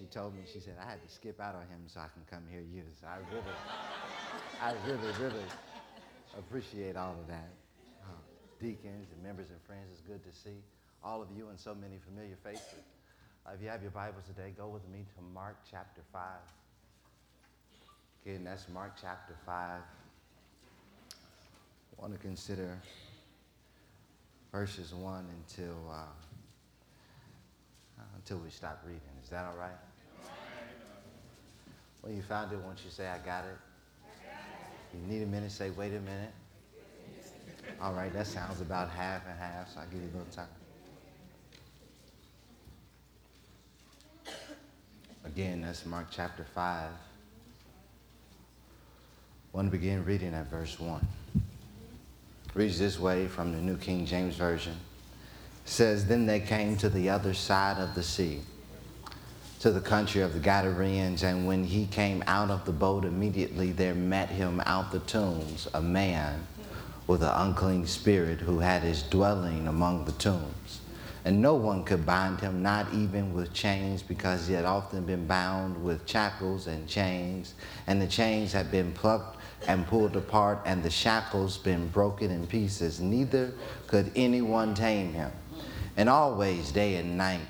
[0.00, 2.24] she told me, she said, I had to skip out on him so I can
[2.30, 2.82] come hear you.
[2.98, 3.52] So I really,
[4.62, 5.44] I really, really
[6.38, 7.50] appreciate all of that.
[8.02, 8.16] Uh,
[8.58, 10.64] deacons and members and friends, it's good to see
[11.04, 12.80] all of you and so many familiar faces.
[13.44, 16.22] Uh, if you have your Bibles today, go with me to Mark chapter 5.
[18.24, 19.54] Again, that's Mark chapter 5.
[19.54, 19.82] I
[21.98, 22.78] want to consider
[24.50, 26.06] verses 1 until, uh,
[28.16, 29.00] until we stop reading.
[29.22, 29.89] Is that all right?
[32.02, 33.56] When you found it, once you say, I got it.
[34.94, 36.32] You need a minute, say, wait a minute.
[37.80, 40.48] All right, that sounds about half and half, so I'll give you a little time.
[45.24, 46.90] Again, that's Mark chapter 5.
[49.52, 51.06] I want to begin reading at verse 1.
[52.54, 54.72] reads this way from the New King James Version.
[54.72, 58.40] It says, Then they came to the other side of the sea,
[59.60, 63.72] to the country of the Gadarenes, and when he came out of the boat, immediately
[63.72, 66.46] there met him out the tombs a man
[67.06, 70.80] with an unclean spirit who had his dwelling among the tombs
[71.24, 75.26] and no one could bind him, not even with chains, because he had often been
[75.26, 77.54] bound with shackles and chains,
[77.86, 82.46] and the chains had been plucked and pulled apart, and the shackles been broken in
[82.46, 83.00] pieces.
[83.00, 83.52] Neither
[83.86, 85.30] could anyone tame him.
[85.96, 87.40] And always, day and night,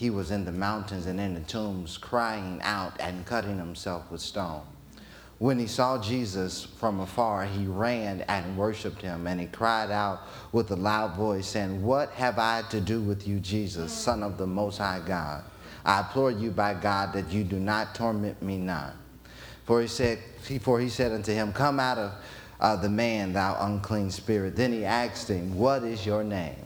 [0.00, 4.22] he was in the mountains and in the tombs, crying out and cutting himself with
[4.22, 4.62] stone.
[5.36, 10.20] When he saw Jesus from afar, he ran and worshiped him, and he cried out
[10.52, 14.38] with a loud voice, saying, What have I to do with you, Jesus, Son of
[14.38, 15.44] the Most High God?
[15.84, 18.94] I implore you by God that you do not torment me not.
[19.66, 20.18] For he said,
[20.62, 22.12] for he said unto him, Come out of
[22.60, 24.54] uh, the man, thou unclean spirit.
[24.54, 26.56] Then he asked him, What is your name?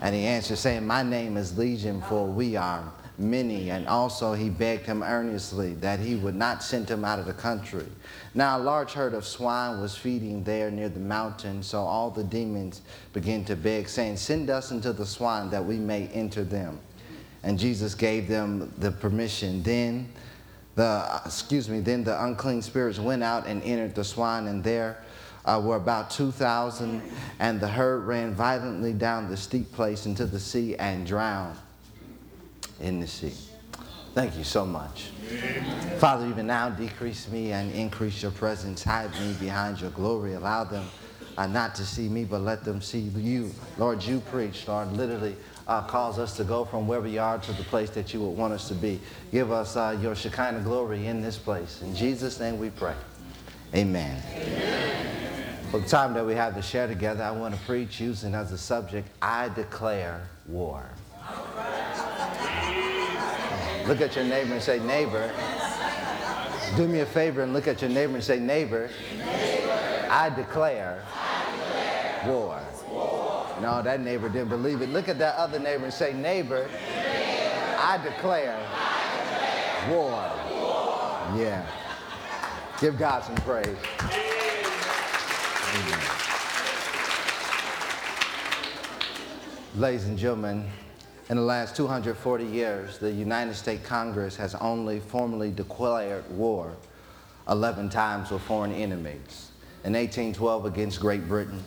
[0.00, 4.50] And he answered, saying, My name is Legion, for we are many, and also he
[4.50, 7.86] begged him earnestly that he would not send him out of the country.
[8.34, 12.24] Now a large herd of swine was feeding there near the mountain, so all the
[12.24, 12.82] demons
[13.14, 16.78] began to beg, saying, Send us into the swine that we may enter them.
[17.42, 19.62] And Jesus gave them the permission.
[19.62, 20.08] Then
[20.74, 24.98] the excuse me, then the unclean spirits went out and entered the swine, and there
[25.46, 27.02] uh, were about 2,000,
[27.38, 31.56] and the herd ran violently down the steep place into the sea and drowned
[32.80, 33.32] in the sea.
[34.14, 35.10] Thank you so much.
[35.98, 38.82] Father, even now, decrease me and increase your presence.
[38.82, 40.34] Hide me behind your glory.
[40.34, 40.86] Allow them
[41.36, 43.50] uh, not to see me, but let them see you.
[43.76, 44.66] Lord, you preach.
[44.66, 45.36] Lord, literally
[45.68, 48.36] uh, cause us to go from where we are to the place that you would
[48.36, 49.00] want us to be.
[49.32, 51.82] Give us uh, your Shekinah glory in this place.
[51.82, 52.94] In Jesus' name we pray.
[53.74, 54.22] Amen.
[54.34, 54.86] Amen.
[55.70, 58.52] For the time that we have to share together, I want to preach using as
[58.52, 60.88] a subject, I declare war.
[63.86, 65.30] Look at your neighbor and say, neighbor.
[66.76, 68.90] Do me a favor and look at your neighbor and say, neighbor,
[70.08, 71.04] I, declare
[72.26, 72.60] war.
[73.60, 74.90] No, that neighbor didn't believe it.
[74.90, 76.68] Look at that other neighbor and say, neighbor,
[77.78, 78.58] I, declare
[79.88, 80.30] war.
[81.36, 81.66] Yeah.
[82.78, 83.74] Give God some praise.
[89.74, 90.68] Ladies and gentlemen,
[91.30, 96.76] in the last 240 years, the United States Congress has only formally declared war
[97.48, 99.52] 11 times with foreign enemies.
[99.84, 101.62] In 1812 against Great Britain,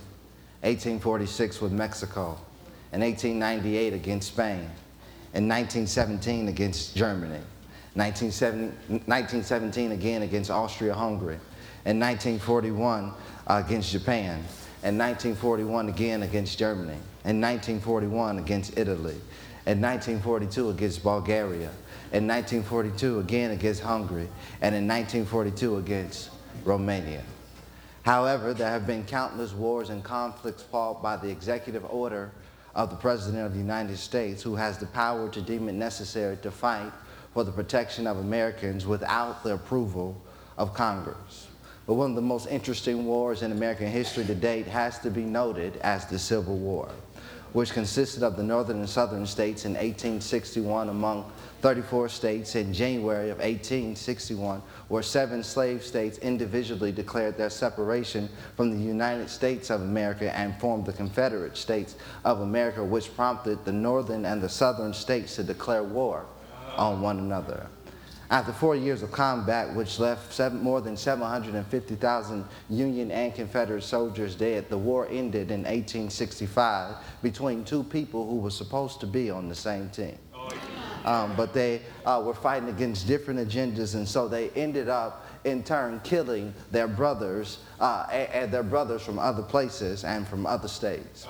[0.61, 2.37] 1846 with Mexico,
[2.93, 4.69] in 1898 against Spain,
[5.33, 7.39] in 1917 against Germany,
[7.99, 11.37] 1917 again against Austria-Hungary,
[11.85, 13.13] in 1941
[13.47, 14.43] against Japan,
[14.83, 19.15] in 1941 again against Germany, in 1941 against Italy,
[19.65, 21.69] in 1942 against Bulgaria,
[22.11, 24.27] in 1942 again against Hungary,
[24.61, 26.29] and in 1942 against
[26.63, 27.21] Romania.
[28.03, 32.31] However, there have been countless wars and conflicts fought by the executive order
[32.73, 36.37] of the President of the United States, who has the power to deem it necessary
[36.37, 36.91] to fight
[37.33, 40.19] for the protection of Americans without the approval
[40.57, 41.47] of Congress.
[41.85, 45.23] But one of the most interesting wars in American history to date has to be
[45.23, 46.89] noted as the Civil War
[47.53, 51.29] which consisted of the northern and southern states in 1861 among
[51.61, 58.69] 34 states in January of 1861, where seven slave states individually declared their separation from
[58.69, 63.71] the United States of America and formed the Confederate States of America, which prompted the
[63.71, 66.25] northern and the southern states to declare war
[66.79, 67.67] on one another.
[68.31, 74.35] After four years of combat, which left seven, more than 750,000 Union and Confederate soldiers
[74.35, 79.49] dead, the war ended in 1865 between two people who were supposed to be on
[79.49, 80.17] the same team.
[81.05, 85.63] um, but they uh, were fighting against different agendas, and so they ended up in
[85.63, 91.25] turn killing their brothers uh, and, their brothers from other places and from other states.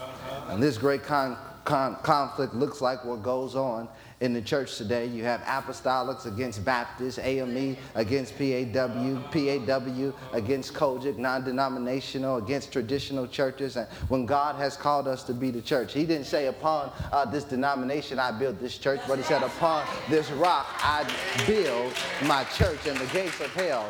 [0.49, 3.87] And this great con- con- conflict looks like what goes on
[4.21, 5.05] in the church today.
[5.05, 13.27] You have apostolics against Baptists, AME against PAW, PAW against COGIC, non denominational against traditional
[13.27, 13.77] churches.
[13.77, 17.25] And when God has called us to be the church, He didn't say, Upon uh,
[17.25, 21.09] this denomination I build this church, but He said, Upon this rock I
[21.47, 21.93] build
[22.25, 23.89] my church, and the gates of hell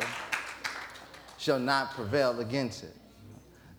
[1.38, 2.94] shall not prevail against it.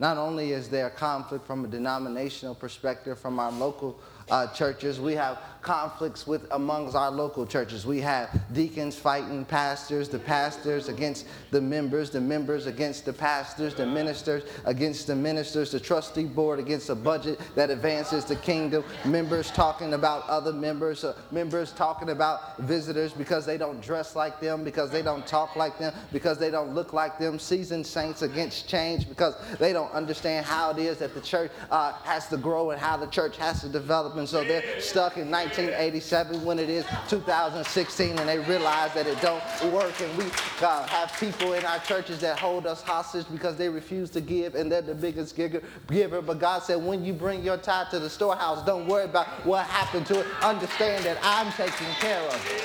[0.01, 3.99] Not only is there conflict from a denominational perspective from our local
[4.31, 7.85] uh, churches, we have conflicts with amongst our local churches.
[7.85, 13.75] We have deacons fighting pastors, the pastors against the members, the members against the pastors,
[13.75, 18.83] the ministers against the ministers, the trustee board against a budget that advances the kingdom,
[19.05, 24.39] members talking about other members, uh, members talking about visitors because they don't dress like
[24.39, 28.21] them, because they don't talk like them, because they don't look like them, seasoned saints
[28.21, 32.37] against change because they don't understand how it is that the church uh, has to
[32.37, 34.15] grow and how the church has to develop.
[34.15, 39.05] And so they're stuck in 19 1987 when it is 2016 and they realize that
[39.05, 39.43] it don't
[39.73, 39.99] work.
[39.99, 40.23] And we
[40.61, 44.55] uh, have people in our churches that hold us hostage because they refuse to give
[44.55, 46.21] and they're the biggest giver.
[46.21, 49.65] But god said when you bring your tithe to the storehouse don't worry about what
[49.65, 50.27] happened to it.
[50.41, 52.61] Understand that i'm taking care of it.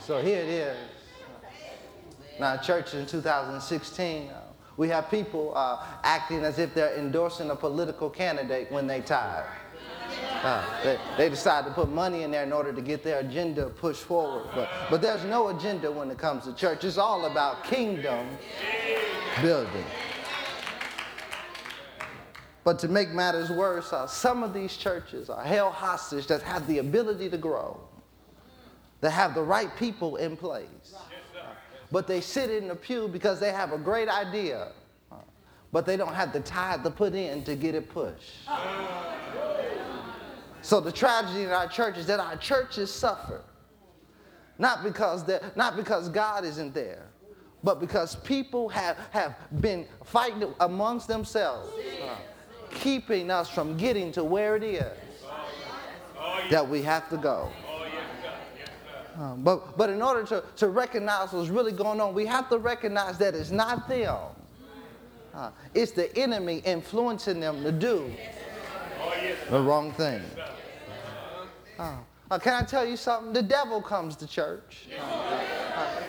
[0.00, 0.76] So here it is.
[2.38, 4.30] Now church in 2016
[4.76, 9.44] we have people uh, acting as if they're endorsing a political candidate when they tithe.
[10.42, 13.68] Uh, they, they, decide to put money in there in order to get their agenda
[13.68, 14.46] pushed forward.
[14.54, 16.84] But, but there's no agenda when it comes to church.
[16.84, 18.28] It's all about kingdom
[19.42, 19.84] building.
[22.64, 26.66] But to make matters worse, uh, some of these churches are held hostage that have
[26.66, 27.80] the ability to grow,
[29.00, 30.94] that have the right people in place
[31.90, 34.72] but they sit in the pew because they have a great idea,
[35.72, 38.48] but they don't have the tithe to put in to get it pushed.
[40.62, 43.42] So the tragedy in our church is that our churches suffer.
[44.58, 45.24] Not because,
[45.54, 47.06] not because God isn't there,
[47.62, 51.72] but because people have, have been fighting amongst themselves,
[52.02, 52.16] uh,
[52.70, 54.82] keeping us from getting to where it is
[56.50, 57.50] that we have to go.
[59.18, 62.58] Um, but, but in order to, to recognize what's really going on, we have to
[62.58, 64.16] recognize that it's not them.
[65.34, 68.10] Uh, it's the enemy influencing them to do
[69.50, 70.22] the wrong thing.
[71.78, 71.96] Uh,
[72.30, 73.32] uh, can I tell you something?
[73.32, 74.88] The devil comes to church.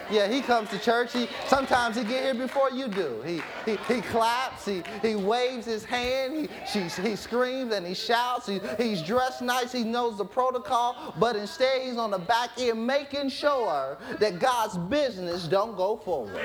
[0.10, 1.14] Yeah, he comes to church.
[1.14, 3.22] He sometimes he get here before you do.
[3.26, 4.66] He he, he claps.
[4.66, 6.50] He he waves his hand.
[6.66, 8.48] He he screams and he shouts.
[8.48, 9.72] He, he's dressed nice.
[9.72, 11.14] He knows the protocol.
[11.20, 16.42] But instead, he's on the back end making sure that God's business don't go forward.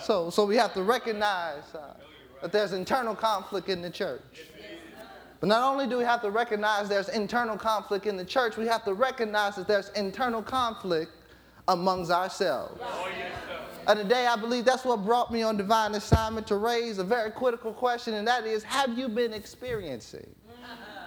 [0.00, 1.94] So so we have to recognize uh,
[2.42, 4.20] that there's internal conflict in the church.
[5.42, 8.64] But not only do we have to recognize there's internal conflict in the church, we
[8.68, 11.10] have to recognize that there's internal conflict
[11.66, 12.80] amongst ourselves.
[12.80, 13.10] Oh,
[13.88, 17.32] and today, I believe that's what brought me on divine assignment to raise a very
[17.32, 20.32] critical question, and that is Have you been experiencing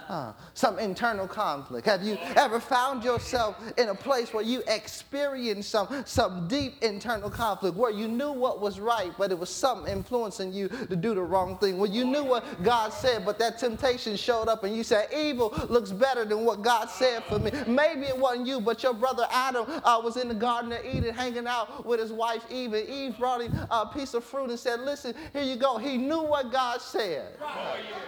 [0.08, 1.86] uh, some internal conflict?
[1.86, 7.30] Have you ever found yourself in a place where you experienced some, some deep internal
[7.30, 11.14] conflict, where you knew what was right, but it was something influencing you to do
[11.14, 11.78] the wrong thing?
[11.78, 15.54] Where you knew what God said, but that temptation showed up and you said, Evil
[15.68, 17.50] looks better than what God said for me.
[17.66, 21.14] Maybe it wasn't you, but your brother Adam uh, was in the Garden of Eden
[21.14, 24.58] hanging out with his wife Eve, and Eve brought him a piece of fruit and
[24.58, 25.78] said, Listen, here you go.
[25.78, 27.36] He knew what God said.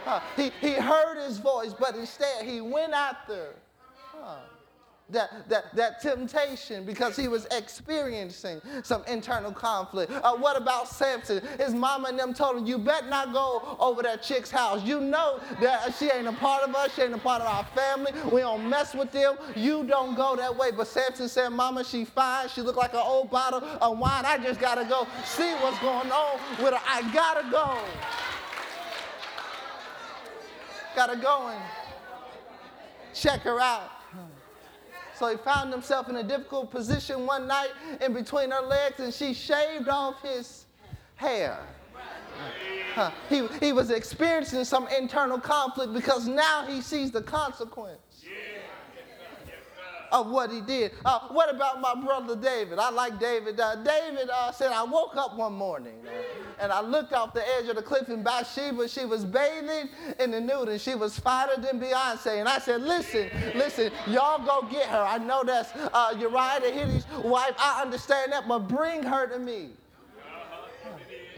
[0.06, 3.54] Uh, he, he heard his voice, but but instead he went after
[4.12, 4.36] huh,
[5.10, 10.12] that, that, that temptation because he was experiencing some internal conflict.
[10.12, 11.42] Uh, what about Samson?
[11.58, 14.84] His mama and them told him, You better not go over that chick's house.
[14.84, 17.64] You know that she ain't a part of us, she ain't a part of our
[17.74, 18.12] family.
[18.30, 19.36] We don't mess with them.
[19.56, 20.72] You don't go that way.
[20.72, 22.48] But Samson said, Mama, she fine.
[22.50, 24.26] She look like an old bottle of wine.
[24.26, 26.80] I just gotta go see what's going on with her.
[26.86, 27.78] I gotta go.
[30.98, 31.60] Gotta going.
[33.14, 33.88] check her out.
[35.14, 39.14] So he found himself in a difficult position one night in between her legs, and
[39.14, 40.64] she shaved off his
[41.14, 41.60] hair.
[42.96, 43.12] Huh.
[43.28, 48.24] He, he was experiencing some internal conflict because now he sees the consequence.
[50.12, 50.92] Of what he did.
[51.04, 52.78] Uh, what about my brother David?
[52.78, 53.58] I like David.
[53.60, 57.44] Uh, David uh, said, I woke up one morning uh, and I looked off the
[57.56, 58.88] edge of the cliff in Bathsheba.
[58.88, 59.88] She was bathing
[60.18, 62.38] in the nude and she was finer than Beyonce.
[62.38, 65.02] And I said, Listen, listen, y'all go get her.
[65.02, 67.54] I know that's uh, Uriah the Hittite's wife.
[67.58, 69.70] I understand that, but bring her to me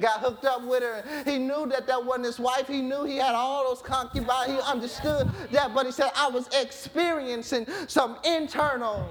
[0.01, 1.05] got hooked up with her.
[1.25, 2.67] He knew that that wasn't his wife.
[2.67, 4.53] He knew he had all those concubines.
[4.53, 9.09] He understood that, but he said, I was experiencing some internal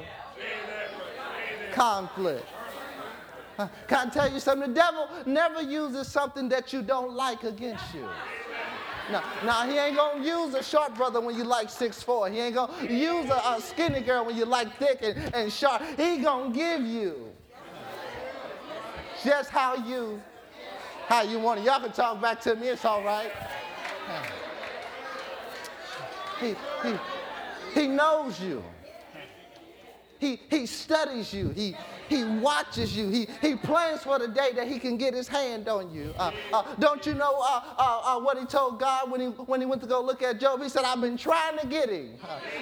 [1.72, 2.46] conflict.
[3.88, 4.69] Can I tell you something?
[4.69, 8.08] The devil never uses something that you don't like against you.
[9.12, 12.29] Now, now he ain't gonna use a short brother when you like six four.
[12.29, 15.81] He ain't gonna use a, a skinny girl when you like thick and, and short.
[15.98, 17.29] He gonna give you
[19.24, 20.22] just how you
[21.10, 21.66] how you want it.
[21.66, 23.32] Y'all can talk back to me, it's all right.
[26.39, 26.96] He, he,
[27.74, 28.63] he knows you.
[30.20, 31.50] He, he studies you.
[31.50, 31.76] He,
[32.10, 33.10] he watches you.
[33.10, 36.14] He, he plans for the day that he can get his hand on you.
[36.18, 39.62] Uh, uh, don't you know uh, uh, uh what he told God when he, when
[39.62, 40.62] he went to go look at Job?
[40.62, 42.16] He said, I've been trying to get him,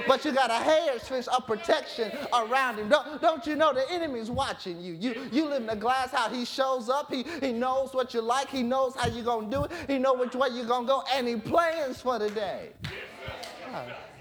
[0.07, 2.89] but you got a hair's fence of protection around him.
[2.89, 4.93] Don't, don't you know the enemy's watching you?
[4.93, 6.31] You, you live in a glass house.
[6.31, 7.11] He shows up.
[7.11, 8.49] He, he knows what you like.
[8.49, 9.71] He knows how you're going to do it.
[9.87, 12.69] He knows which way you're going to go, and he plans for the day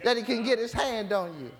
[0.04, 1.50] that he can get his hand on you.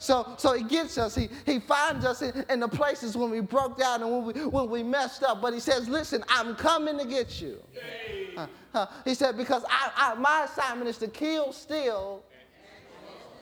[0.00, 3.40] So, so he gets us, he, he finds us in, in the places when we
[3.40, 5.42] broke down and when we, when we messed up.
[5.42, 7.58] But he says, Listen, I'm coming to get you.
[8.34, 12.22] Uh, uh, he said, Because I, I, my assignment is to kill, steal,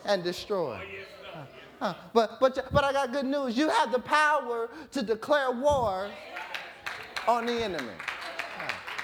[0.04, 0.80] and destroy.
[1.80, 3.56] Uh, but, but, but I got good news.
[3.56, 6.10] You have the power to declare war
[7.28, 7.92] on the enemy.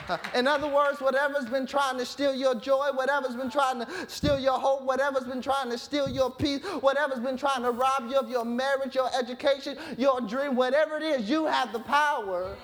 [0.34, 4.38] In other words, whatever's been trying to steal your joy, whatever's been trying to steal
[4.38, 8.16] your hope, whatever's been trying to steal your peace, whatever's been trying to rob you
[8.16, 12.56] of your marriage, your education, your dream, whatever it is, you have the power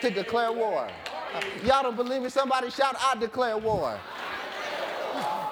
[0.00, 0.88] to declare war.
[1.64, 2.28] Y'all don't believe me?
[2.28, 3.98] Somebody shout, I declare war.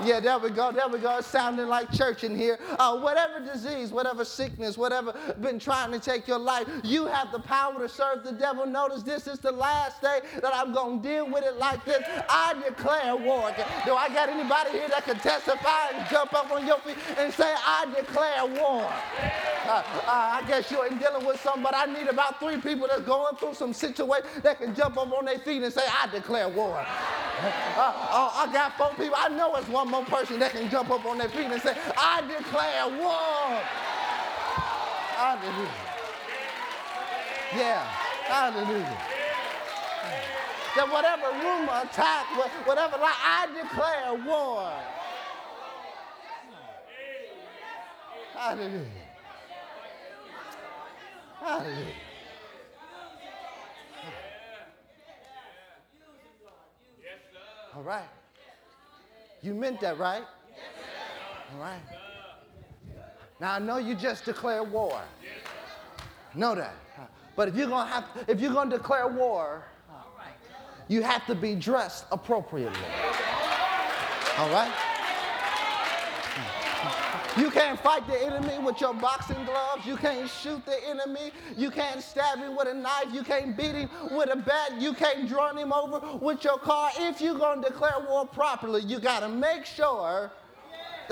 [0.04, 0.73] Yeah, there we go.
[0.73, 1.19] There we go.
[1.19, 2.59] It's sounding like church in here.
[2.78, 7.38] Uh, whatever disease, whatever sickness, whatever been trying to take your life, you have the
[7.38, 8.66] power to serve the devil.
[8.66, 12.02] Notice this is the last day that I'm going to deal with it like this.
[12.28, 13.54] I declare war.
[13.85, 17.33] Do I got anybody here that can testify and jump up on your feet and
[17.33, 18.83] say, I declare war?
[19.64, 22.88] Uh, uh, I guess you ain't dealing with some, but I need about three people
[22.88, 26.09] that's going through some situation that can jump up on their feet and say, I
[26.09, 26.76] declare war.
[26.76, 29.14] Uh, uh, I got four people.
[29.16, 31.76] I know it's one more person that can jump up on their feet and say,
[31.97, 33.61] I declare war.
[35.16, 35.68] Hallelujah.
[37.54, 37.85] Yeah,
[38.25, 38.99] hallelujah.
[40.75, 42.26] That whatever rumor, attack,
[42.66, 44.73] whatever, like, I declare war.
[48.35, 48.87] Hallelujah.
[51.40, 51.94] Hallelujah.
[57.75, 58.09] All right.
[59.42, 60.22] You meant that, right?
[61.52, 61.80] All right.
[63.40, 65.02] Now I know you just declared war.
[66.34, 66.75] Know that.
[67.34, 69.64] But if you're gonna have, if you're gonna declare war,
[70.88, 72.78] you have to be dressed appropriately.
[74.38, 74.72] All right.
[77.39, 79.87] You can't fight the enemy with your boxing gloves.
[79.87, 81.33] You can't shoot the enemy.
[81.57, 83.07] You can't stab him with a knife.
[83.11, 84.81] You can't beat him with a bat.
[84.81, 86.91] You can't draw him over with your car.
[86.99, 90.31] If you're going to declare war properly, you got to make sure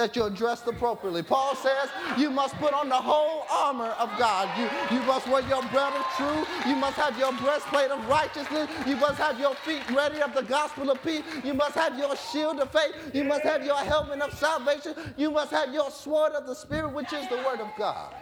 [0.00, 1.23] that you're dressed appropriately.
[1.23, 4.49] Paul says you must put on the whole armor of God.
[4.59, 6.49] You, you must wear your belt of truth.
[6.66, 8.71] You must have your breastplate of righteousness.
[8.87, 11.23] You must have your feet ready of the gospel of peace.
[11.45, 12.95] You must have your shield of faith.
[13.12, 14.95] You must have your helmet of salvation.
[15.19, 18.14] You must have your sword of the Spirit, which is the word of God.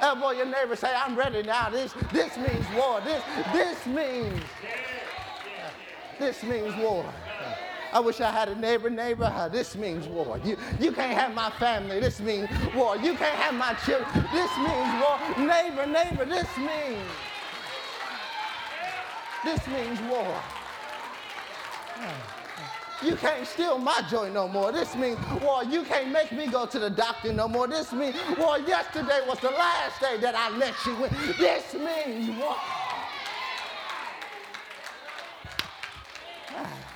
[0.00, 1.68] Elbow your neighbor, say, I'm ready now.
[1.68, 3.02] This, this means war.
[3.02, 4.40] This, this means,
[6.18, 7.04] this means war.
[7.92, 9.48] I wish I had a neighbor, neighbor.
[9.52, 10.38] This means war.
[10.44, 12.00] You, you can't have my family.
[12.00, 12.96] This means war.
[12.96, 14.08] You can't have my children.
[14.32, 15.18] This means war.
[15.46, 17.06] Neighbor, neighbor, this means.
[19.44, 20.40] This means war.
[23.02, 24.72] You can't steal my joy no more.
[24.72, 25.64] This means, war.
[25.64, 27.66] You can't make me go to the doctor no more.
[27.66, 28.58] This means, war.
[28.58, 31.10] Yesterday was the last day that I let you in.
[31.38, 32.56] This means war.
[36.52, 36.89] Ah.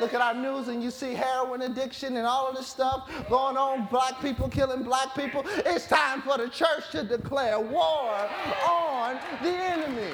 [0.00, 3.56] Look at our news and you see heroin addiction and all of this stuff going
[3.56, 5.44] on, black people killing black people.
[5.64, 8.28] It's time for the church to declare war
[8.68, 10.12] on the enemy.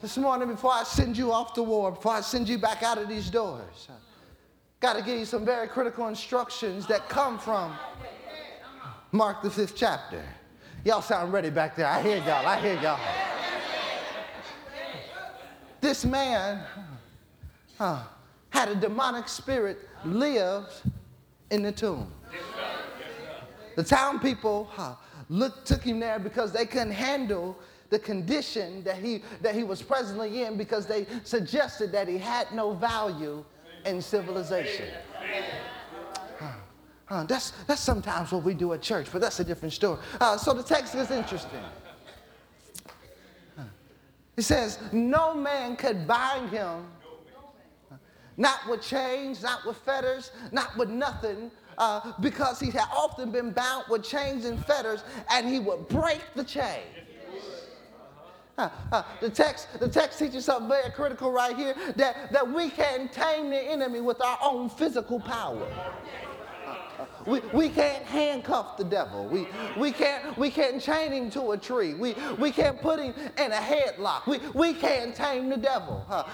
[0.00, 2.96] This morning, before I send you off to war, before I send you back out
[2.96, 3.88] of these doors,
[4.80, 7.76] got to give you some very critical instructions that come from
[9.12, 10.22] Mark the fifth chapter.
[10.86, 11.86] Y'all sound ready back there.
[11.86, 12.46] I hear y'all.
[12.46, 12.98] I hear y'all.
[15.80, 16.62] This man
[17.78, 18.04] uh,
[18.50, 20.72] had a demonic spirit lived
[21.50, 22.12] in the tomb.
[23.76, 24.94] The town people uh,
[25.28, 27.56] looked, took him there because they couldn't handle
[27.88, 32.52] the condition that he, that he was presently in because they suggested that he had
[32.52, 33.44] no value
[33.84, 34.86] in civilization.
[36.40, 36.52] Uh,
[37.08, 39.98] uh, that's, that's sometimes what we do at church, but that's a different story.
[40.20, 41.60] Uh, so the text is interesting.
[44.40, 46.86] It says, No man could bind him,
[48.38, 53.50] not with chains, not with fetters, not with nothing, uh, because he had often been
[53.50, 56.80] bound with chains and fetters, and he would break the chain.
[58.56, 62.70] Uh, uh, the text, the text teaches something very critical right here that, that we
[62.70, 65.68] can tame the enemy with our own physical power.
[67.30, 69.26] We, we can't handcuff the devil.
[69.26, 69.46] We,
[69.78, 71.94] we, can't, we can't chain him to a tree.
[71.94, 74.26] We, we can't put him in a headlock.
[74.26, 76.04] We, we can't tame the devil.
[76.08, 76.24] Uh,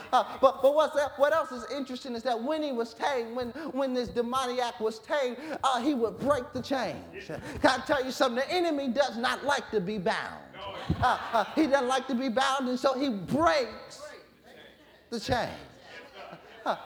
[0.41, 3.51] but but what's that, what else is interesting is that when he was tamed, when,
[3.73, 6.97] when this demoniac was tamed, uh, he would break the chains.
[7.27, 8.37] Can I tell you something?
[8.37, 10.43] The enemy does not like to be bound.
[11.03, 14.03] Uh, uh, he doesn't like to be bound, and so he breaks
[15.11, 15.51] the chain.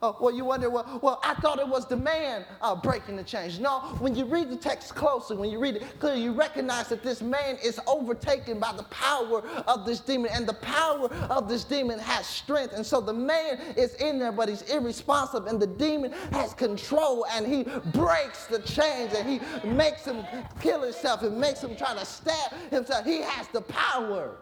[0.00, 3.22] Uh, well, you wonder, well, well, I thought it was the man uh, breaking the
[3.22, 3.58] chains.
[3.58, 7.02] No, when you read the text closely, when you read it clearly, you recognize that
[7.02, 11.64] this man is overtaken by the power of this demon, and the power of this
[11.64, 12.74] demon has strength.
[12.74, 17.26] And so the man is in there, but he's irresponsible, and the demon has control,
[17.32, 20.24] and he breaks the chains, and he makes him
[20.60, 23.04] kill himself, and makes him try to stab himself.
[23.04, 24.38] He has the power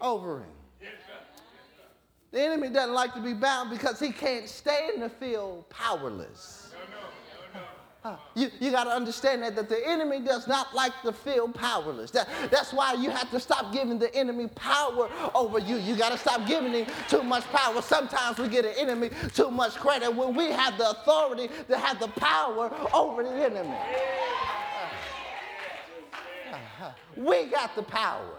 [0.00, 0.57] over him.
[2.30, 6.68] The enemy doesn't like to be bound because he can't stay in the field powerless.
[8.34, 12.10] You, you got to understand that, that the enemy does not like to feel powerless.
[12.12, 15.76] That, that's why you have to stop giving the enemy power over you.
[15.76, 17.82] You got to stop giving him too much power.
[17.82, 21.98] Sometimes we get an enemy too much credit when we have the authority to have
[21.98, 23.76] the power over the enemy.
[26.52, 28.36] Uh, uh, we got the power.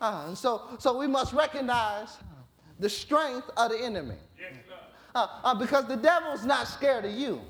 [0.00, 2.16] Uh, and so, so we must recognize
[2.78, 4.16] the strength of the enemy.
[5.14, 7.40] Uh, uh, because the devil's not scared of you.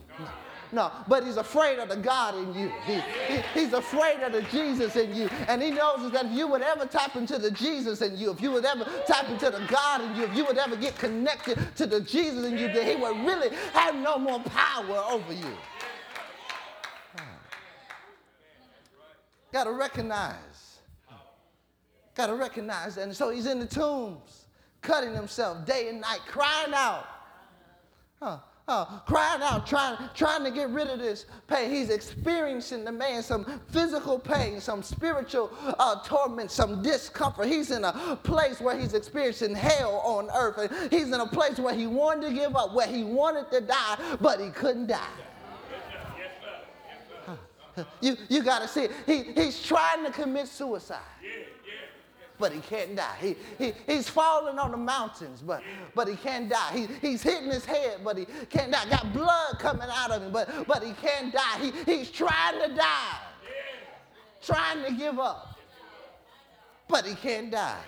[0.72, 2.72] No, but he's afraid of the God in you.
[2.86, 5.28] He, he, he's afraid of the Jesus in you.
[5.48, 8.40] And he knows that if you would ever tap into the Jesus in you, if
[8.40, 11.58] you would ever tap into the God in you, if you would ever get connected
[11.76, 15.56] to the Jesus in you, that he would really have no more power over you.
[19.52, 20.36] Got to recognize
[22.20, 23.04] Got to recognize that.
[23.04, 24.44] And so he's in the tombs,
[24.82, 27.06] cutting himself day and night, crying out.
[28.20, 28.36] Huh.
[28.68, 31.70] Uh, crying out, trying, trying to get rid of this pain.
[31.70, 37.46] He's experiencing the man some physical pain, some spiritual uh, torment, some discomfort.
[37.46, 40.58] He's in a place where he's experiencing hell on earth.
[40.58, 43.62] And He's in a place where he wanted to give up, where he wanted to
[43.62, 45.08] die, but he couldn't die.
[48.02, 48.88] You, you got to see.
[49.06, 50.98] He, he's trying to commit suicide
[52.40, 53.16] but he can't die.
[53.20, 55.62] He, he, he's falling on the mountains, but,
[55.94, 56.72] but he can't die.
[56.72, 58.88] He, he's hitting his head, but he can't die.
[58.88, 61.58] Got blood coming out of him, but, but he can't die.
[61.60, 63.18] He, he's trying to die,
[64.42, 65.58] trying to give up,
[66.88, 67.78] but he can't die.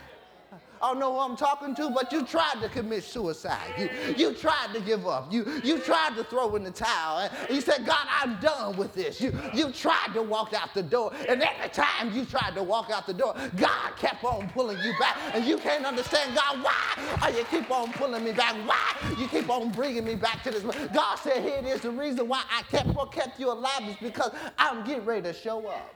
[0.83, 3.73] I don't know who I'm talking to, but you tried to commit suicide.
[3.79, 5.33] You, you tried to give up.
[5.33, 7.18] You, you tried to throw in the towel.
[7.21, 9.21] And you said, God, I'm done with this.
[9.21, 11.12] You, you tried to walk out the door.
[11.29, 14.92] And every time you tried to walk out the door, God kept on pulling you
[14.99, 15.16] back.
[15.35, 18.57] And you can't understand, God, why are you keep on pulling me back?
[18.66, 20.64] Why you keep on bringing me back to this?
[20.92, 21.83] God said, here it is.
[21.83, 25.64] The reason why I kept, kept you alive is because I'm getting ready to show
[25.68, 25.95] up.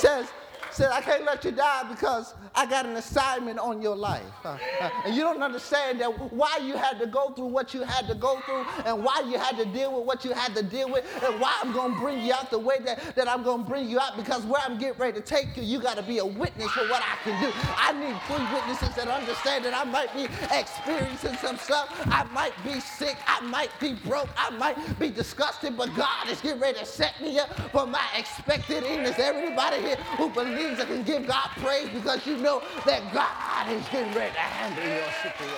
[0.00, 0.32] Says,
[0.72, 4.24] said, I can't let you die because I got an assignment on your life.
[4.44, 4.58] Uh,
[5.04, 8.14] and you don't understand that why you had to go through what you had to
[8.14, 11.04] go through and why you had to deal with what you had to deal with
[11.24, 13.68] and why I'm going to bring you out the way that, that I'm going to
[13.68, 16.18] bring you out because where I'm getting ready to take you, you got to be
[16.18, 17.50] a witness for what I can do.
[17.76, 21.88] I need three witnesses that understand that I might be experiencing some stuff.
[22.06, 23.16] I might be sick.
[23.26, 24.28] I might be broke.
[24.36, 28.04] I might be disgusted, but God is getting ready to set me up for my
[28.16, 29.06] expected end.
[29.06, 33.12] Is there anybody here who believes I can give God praise because you know that
[33.14, 35.56] God is getting ready to handle your situation.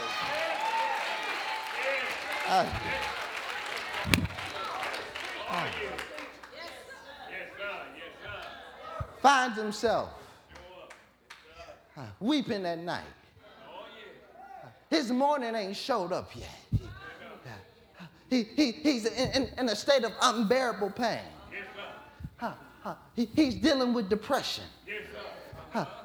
[2.49, 2.67] Uh,
[5.49, 5.67] uh,
[9.21, 10.11] finds himself
[12.21, 13.03] weeping at night.
[14.91, 16.83] His morning ain't showed up yet.
[18.29, 21.21] He, he, he's in, in, in a state of unbearable pain.
[23.15, 24.65] He, he's dealing with depression.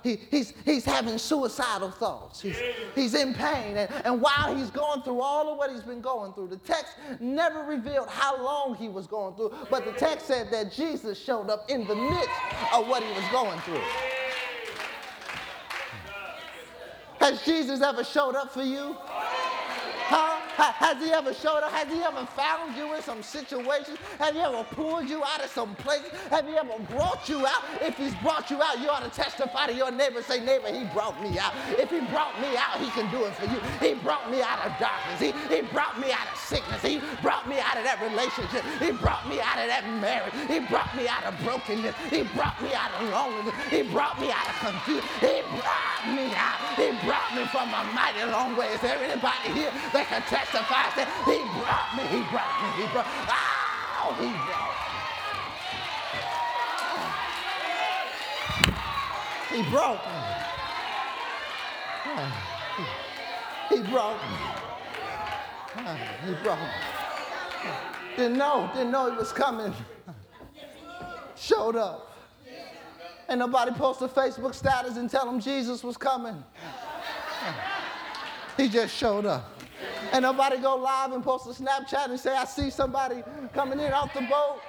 [0.02, 2.42] He, he's, he's having suicidal thoughts.
[2.42, 2.58] He's,
[2.96, 3.76] he's in pain.
[3.76, 6.96] And, and while he's going through all of what he's been going through, the text
[7.20, 11.50] never revealed how long he was going through, but the text said that Jesus showed
[11.50, 12.30] up in the midst
[12.74, 13.82] of what he was going through.
[17.20, 18.96] Has Jesus ever showed up for you?
[19.00, 20.47] Huh?
[20.58, 21.72] Has he ever showed up?
[21.72, 23.98] Has he ever found you in some situations?
[24.18, 26.02] Have he ever pulled you out of some place?
[26.32, 27.62] Have he ever brought you out?
[27.82, 30.22] If he's brought you out, you ought to testify to your neighbor.
[30.24, 31.54] Say, neighbor, he brought me out.
[31.78, 33.60] If he brought me out, he can do it for you.
[33.78, 35.22] He brought me out of darkness.
[35.22, 36.82] He, he brought me out of sickness.
[36.82, 38.66] He brought me out of that relationship.
[38.82, 40.34] He brought me out of that marriage.
[40.50, 41.94] He brought me out of brokenness.
[42.10, 43.54] He brought me out of loneliness.
[43.70, 45.06] He brought me out of confusion.
[45.22, 46.58] He brought me out.
[46.74, 48.74] He brought me from a mighty long way.
[48.74, 52.88] Is there anybody here that can testify that he brought me, he brought me, he
[52.92, 53.08] brought,
[54.00, 54.98] oh, he brought me.
[59.58, 60.12] He brought me.
[63.70, 64.38] He brought me.
[66.26, 66.66] He brought me.
[68.16, 69.74] Didn't know, didn't know he was coming.
[71.36, 72.14] Showed up.
[73.30, 76.44] And nobody posted Facebook status and tell him Jesus was coming.
[78.58, 79.57] He just showed up.
[80.12, 83.92] And nobody go live and post a Snapchat and say, I see somebody coming in
[83.92, 84.60] off the boat.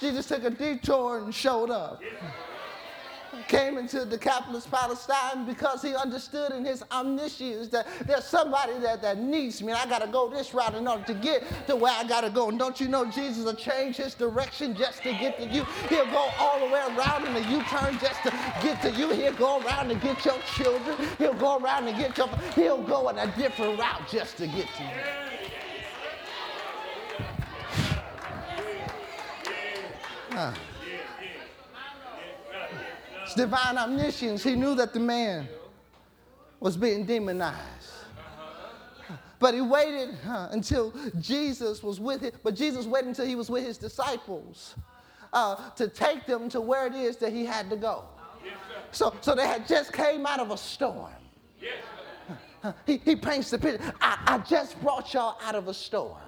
[0.00, 2.02] Jesus took a detour and showed up
[3.48, 9.18] came into Decapolis, Palestine, because he understood in his omniscience that there's somebody that, that
[9.18, 9.72] needs me.
[9.72, 12.22] And I got to go this route in order to get to where I got
[12.22, 12.48] to go.
[12.48, 15.64] And don't you know Jesus will change his direction just to get to you?
[15.88, 18.30] He'll go all the way around in a U-turn just to
[18.62, 19.10] get to you.
[19.10, 20.96] He'll go around to get your children.
[21.18, 24.68] He'll go around to get your, he'll go in a different route just to get
[24.76, 24.88] to you.
[30.30, 30.52] Huh
[33.34, 35.48] divine omniscience, he knew that the man
[36.60, 37.92] was being demonized.
[39.38, 42.32] But he waited huh, until Jesus was with him.
[42.44, 44.76] But Jesus waited until he was with his disciples
[45.32, 48.04] uh, to take them to where it is that he had to go.
[48.92, 51.10] So, so they had just came out of a storm.
[52.86, 53.92] He, he paints the picture.
[54.00, 56.18] I, I just brought y'all out of a storm.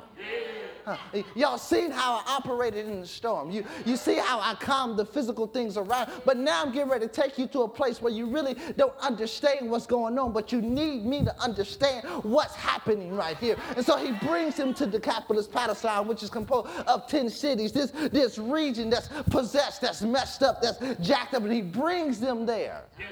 [1.34, 3.50] Y'all seen how I operated in the storm.
[3.50, 6.10] You, you see how I calmed the physical things around.
[6.24, 8.96] But now I'm getting ready to take you to a place where you really don't
[8.98, 13.56] understand what's going on, but you need me to understand what's happening right here.
[13.76, 17.90] And so he brings him to Decapolis, Palestine, which is composed of 10 cities, this,
[17.90, 22.84] this region that's possessed, that's messed up, that's jacked up, and he brings them there.
[22.98, 23.08] Yes,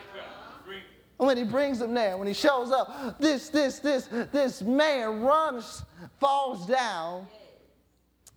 [1.19, 5.85] when he brings them there, when he shows up, this, this, this, this man runs,
[6.19, 7.27] falls down,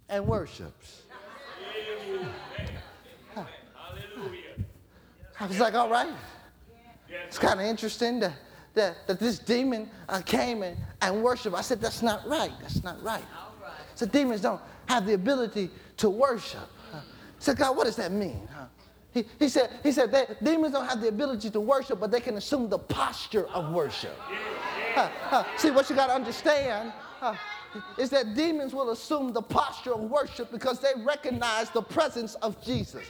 [0.10, 1.04] and worships.
[5.40, 6.14] I was like, all right.
[7.28, 8.34] It's kind of interesting that,
[8.74, 11.56] that, that this demon uh, came and, and worshiped.
[11.56, 12.52] I said, that's not right.
[12.62, 13.24] That's not right.
[13.96, 16.70] So demons don't have the ability to worship.
[16.94, 17.00] I
[17.40, 18.48] said, God, what does that mean?
[19.14, 22.20] He, he said, he said that demons don't have the ability to worship, but they
[22.20, 24.18] can assume the posture of worship.
[25.58, 26.94] See, what you got to understand
[27.98, 32.62] is that demons will assume the posture of worship because they recognize the presence of
[32.64, 33.04] Jesus.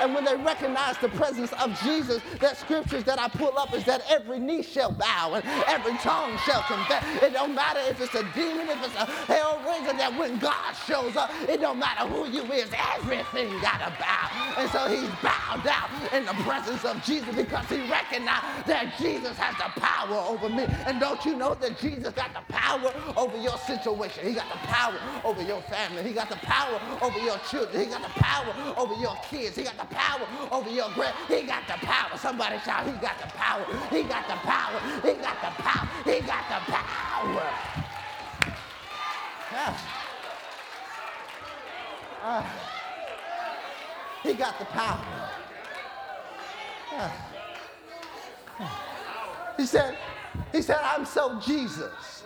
[0.00, 3.84] And when they recognize the presence of Jesus, that scriptures that I pull up is
[3.84, 7.04] that every knee shall bow and every tongue shall confess.
[7.22, 10.74] It don't matter if it's a demon, if it's a hell ringer, that when God
[10.86, 14.54] shows up, it don't matter who you is, everything gotta bow.
[14.56, 19.36] And so he's bowed down in the presence of Jesus because he recognized that Jesus
[19.36, 20.64] has the power over me.
[20.86, 22.69] And don't you know that Jesus got the power
[23.16, 24.26] over your situation?
[24.26, 26.02] He got the power over your family.
[26.02, 27.80] He got the power over your children.
[27.82, 29.56] He got the power over your kids.
[29.56, 31.14] He got the power over your grand.
[31.28, 32.16] He got the power.
[32.18, 33.64] Somebody shout, he got the power.
[33.90, 34.80] He got the power.
[35.02, 35.88] He got the power.
[36.04, 37.42] He got the power.
[39.52, 39.76] Yeah.
[42.22, 42.44] Uh,
[44.22, 45.04] he got the power.
[46.92, 47.10] Yeah.
[49.56, 49.96] He said,
[50.52, 52.19] he said, I'm so Jesus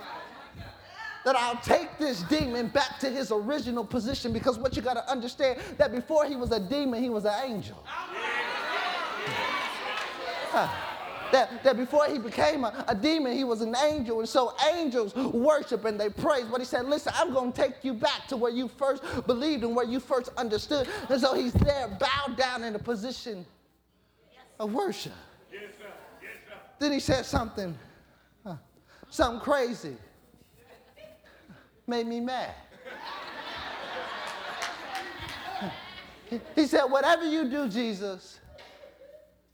[1.24, 5.10] that I'll take this demon back to his original position because what you got to
[5.10, 7.82] understand that before he was a demon, he was an angel.
[11.32, 14.20] that, that before he became a, a demon, he was an angel.
[14.20, 16.44] And so angels worship and they praise.
[16.44, 19.64] But he said, Listen, I'm going to take you back to where you first believed
[19.64, 20.87] and where you first understood.
[21.08, 23.46] And so he's there, bowed down in a position
[24.60, 25.12] of worship.
[25.50, 25.87] Yes, sir.
[26.22, 26.54] Yes, sir.
[26.78, 27.76] Then he said something,
[28.44, 28.56] uh,
[29.08, 29.96] something crazy.
[31.87, 32.55] Made me mad.
[36.55, 38.40] He said, Whatever you do, Jesus,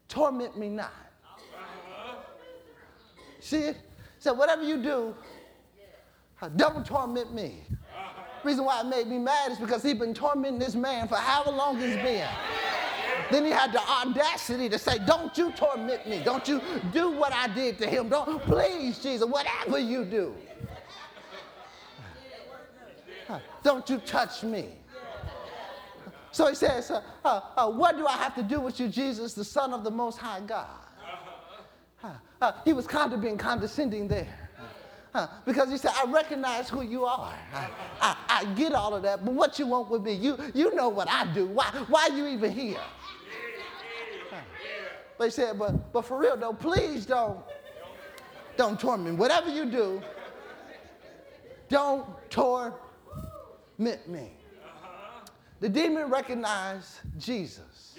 [0.09, 0.93] torment me not.
[3.40, 3.66] See?
[3.66, 3.75] He
[4.19, 5.14] said, Whatever you do,
[6.57, 7.64] don't torment me.
[8.43, 11.51] Reason why it made me mad is because he'd been tormenting this man for however
[11.51, 12.29] long he's been.
[13.31, 16.23] Then he had the audacity to say, Don't you torment me.
[16.25, 16.61] Don't you
[16.93, 18.09] do what I did to him.
[18.09, 20.35] Don't, please, Jesus, whatever you do.
[23.62, 24.68] Don't you touch me.
[26.33, 29.35] So he says, uh, uh, uh, What do I have to do with you, Jesus,
[29.35, 30.66] the Son of the Most High God?
[32.40, 34.51] Uh, he was kind of being condescending there.
[35.12, 37.35] Uh, because he said, I recognize who you are.
[37.53, 37.68] I,
[38.01, 40.88] I, I, get all of that, but what you want with me, you, you know
[40.88, 41.46] what I do.
[41.46, 42.79] Why, why are you even here?
[45.18, 47.40] But he said, but, but for real though, please don't,
[48.57, 49.16] don't torment me.
[49.16, 50.01] Whatever you do,
[51.68, 52.77] don't torment
[53.81, 54.31] me.
[55.61, 57.99] The demon recognized Jesus.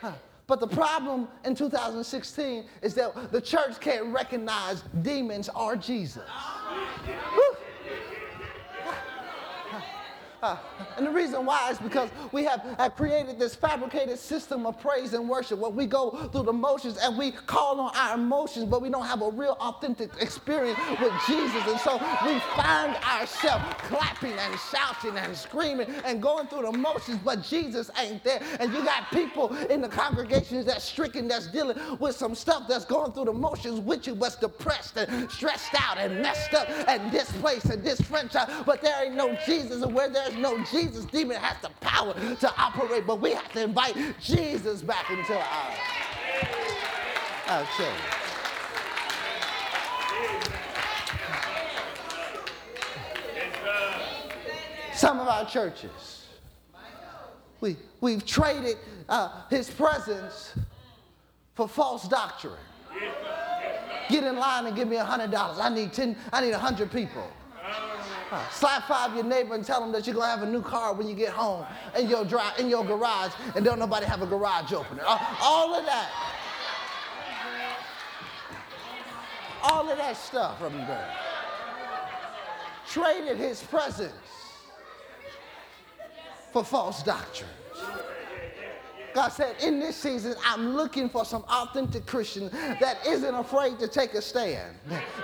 [0.00, 0.12] Huh.
[0.46, 6.22] But the problem in 2016 is that the church can't recognize demons or Jesus.
[10.46, 10.56] Uh,
[10.96, 15.12] and the reason why is because we have, have created this fabricated system of praise
[15.12, 18.80] and worship where we go through the motions and we call on our emotions, but
[18.80, 21.66] we don't have a real authentic experience with Jesus.
[21.66, 27.18] And so we find ourselves clapping and shouting and screaming and going through the motions,
[27.24, 28.40] but Jesus ain't there.
[28.60, 32.84] And you got people in the congregations that's stricken, that's dealing with some stuff that's
[32.84, 37.10] going through the motions with you, but depressed and stressed out and messed up and
[37.10, 38.64] displaced and disfranchised.
[38.64, 42.54] But there ain't no Jesus, and where there's no Jesus, demon has the power to
[42.56, 45.74] operate, but we have to invite Jesus back into our,
[47.48, 48.16] our church.
[54.94, 56.26] Some of our churches,
[57.60, 60.54] we, we've traded uh, his presence
[61.54, 62.54] for false doctrine.
[64.08, 65.58] Get in line and give me a $100.
[65.58, 67.28] I need 10, I need 100 people.
[68.50, 71.08] Slap five your neighbor and tell them that you're gonna have a new car when
[71.08, 71.64] you get home
[71.98, 75.02] in your drive in your garage, and don't nobody have a garage opener.
[75.06, 76.10] Uh, all of that.
[79.62, 81.14] All of that stuff from there.
[82.88, 84.12] Traded his presence
[86.52, 87.50] for false doctrine.
[89.16, 93.88] God said, in this season, I'm looking for some authentic Christians that isn't afraid to
[93.88, 94.74] take a stand.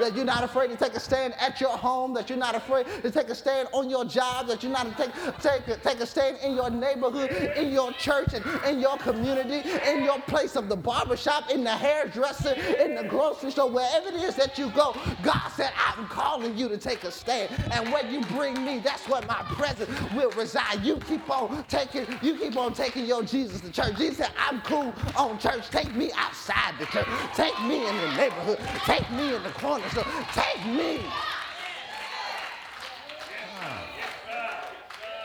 [0.01, 2.87] That you're not afraid to take a stand at your home, that you're not afraid
[3.03, 5.11] to take a stand on your job, that you're not take,
[5.43, 10.03] take, take a stand in your neighborhood, in your church, and in your community, in
[10.05, 14.37] your place of the barbershop, in the hairdresser, in the grocery store, wherever it is
[14.37, 14.97] that you go.
[15.23, 17.53] God said, I'm calling you to take a stand.
[17.71, 20.83] And when you bring me, that's where my presence will reside.
[20.83, 23.97] You keep on taking, you keep on taking your Jesus to church church.
[23.97, 25.69] Jesus said, I'm cool on church.
[25.71, 27.07] Take me outside the church.
[27.35, 28.59] Take me in the neighborhood.
[28.85, 31.01] Take me in the corner So Take me.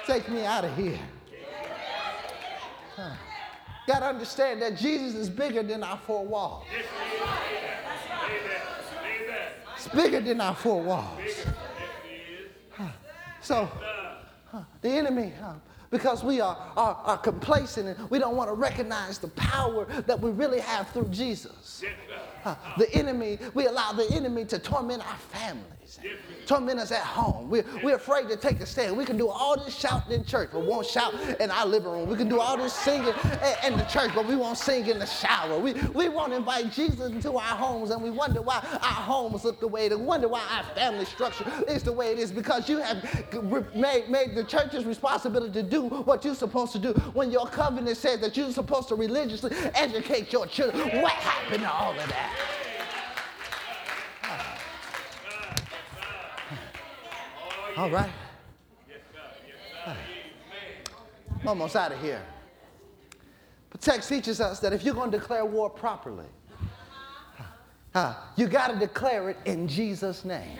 [0.06, 1.00] Take me out of here.
[2.96, 3.13] Huh.
[3.88, 6.65] Got to understand that Jesus is bigger than our four walls.
[9.76, 11.46] It's bigger than our four walls.
[12.72, 12.88] Huh.
[13.41, 13.70] So,
[14.82, 15.34] the enemy,
[15.89, 20.19] because we are, are, are complacent and we don't want to recognize the power that
[20.19, 21.84] we really have through Jesus.
[22.47, 25.77] Uh, the enemy, we allow the enemy to torment our families
[26.45, 27.49] torment us at home.
[27.49, 28.95] We're, we're afraid to take a stand.
[28.95, 32.10] We can do all this shouting in church, but won't shout in our living room.
[32.10, 33.13] We can do all this singing
[33.63, 35.60] in, in the church, but we won't sing in the shower.
[35.60, 39.60] We, we won't invite Jesus into our homes, and we wonder why our homes look
[39.60, 42.77] the way they wonder why our family structure is the way it is because you
[42.77, 43.03] have
[43.75, 47.97] made, made the church's responsibility to do what you're supposed to do when your covenant
[47.97, 51.01] says that you're supposed to religiously educate your children.
[51.01, 52.37] What happened to all of that?
[57.77, 58.09] All right.
[59.85, 62.23] I'm almost out of here.
[63.69, 66.25] But text teaches us that if you're going to declare war properly,
[67.93, 70.57] uh, you got to declare it in Jesus' name.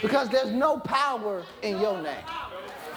[0.00, 2.24] Because there's no power in your name.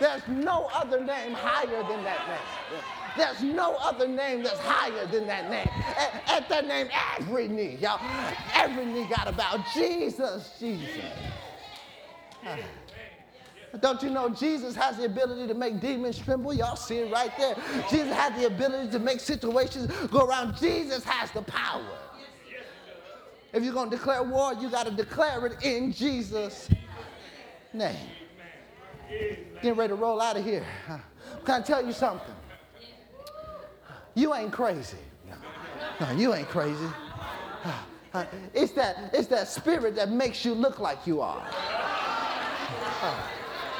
[0.00, 2.82] There's no other name higher than that name.
[3.16, 5.68] There's no other name that's higher than that name.
[5.96, 8.00] At, at that name, every knee, y'all,
[8.54, 9.64] every knee got bow.
[9.72, 10.88] Jesus, Jesus.
[13.80, 16.52] Don't you know Jesus has the ability to make demons tremble?
[16.52, 17.56] Y'all see it right there.
[17.88, 20.56] Jesus has the ability to make situations go around.
[20.56, 21.98] Jesus has the power.
[23.52, 26.70] If you're going to declare war, you got to declare it in Jesus'
[27.72, 27.96] name.
[29.56, 30.64] Getting ready to roll out of here.
[31.44, 32.34] Can I tell you something?
[34.14, 34.98] You ain't crazy.
[35.28, 35.36] No,
[36.00, 36.88] no you ain't crazy.
[38.54, 41.42] It's that, it's that spirit that makes you look like you are.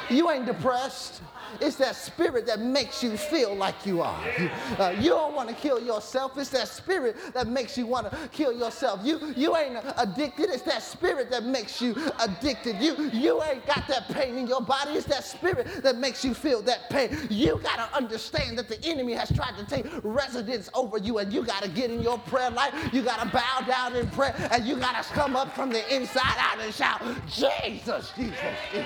[0.09, 1.21] You ain't depressed.
[1.61, 4.19] It's that spirit that makes you feel like you are.
[4.39, 6.37] You, uh, you don't want to kill yourself.
[6.37, 9.01] It's that spirit that makes you want to kill yourself.
[9.03, 10.49] You, you ain't addicted.
[10.49, 12.77] It's that spirit that makes you addicted.
[12.81, 14.93] You, you ain't got that pain in your body.
[14.93, 17.27] It's that spirit that makes you feel that pain.
[17.29, 21.31] You got to understand that the enemy has tried to take residence over you, and
[21.31, 22.73] you got to get in your prayer life.
[22.91, 25.95] You got to bow down in prayer, and you got to come up from the
[25.95, 28.39] inside out and shout, Jesus, Jesus,
[28.71, 28.85] Jesus.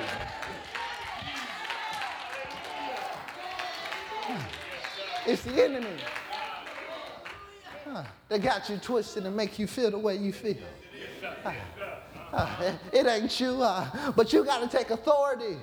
[5.26, 5.98] It's the enemy
[7.86, 10.58] huh, that got you twisted and make you feel the way you feel.
[12.92, 15.58] It ain't you, uh, but you got to take authority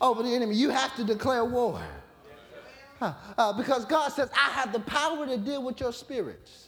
[0.00, 0.54] over the enemy.
[0.54, 1.80] You have to declare war.
[3.00, 6.66] Uh, because God says, I have the power to deal with your spirits.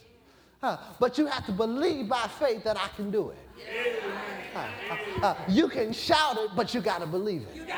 [0.61, 4.40] but you have to believe by faith that I can do it.
[4.53, 7.69] Uh, you can shout it, but you got to believe it.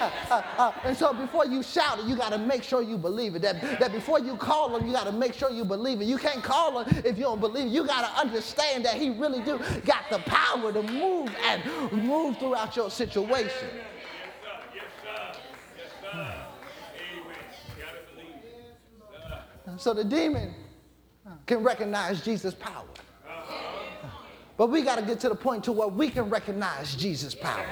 [0.00, 3.34] Uh, uh, and so before you shout it, you got to make sure you believe
[3.34, 3.42] it.
[3.42, 6.04] That, that before you call him, you got to make sure you believe it.
[6.04, 7.70] You can't call him if you don't believe it.
[7.70, 12.38] You got to understand that he really do got the power to move and move
[12.38, 13.68] throughout your situation.
[19.78, 20.54] So the demon
[21.46, 22.84] can recognize Jesus' power.
[24.56, 27.66] But we got to get to the point to where we can recognize Jesus' power.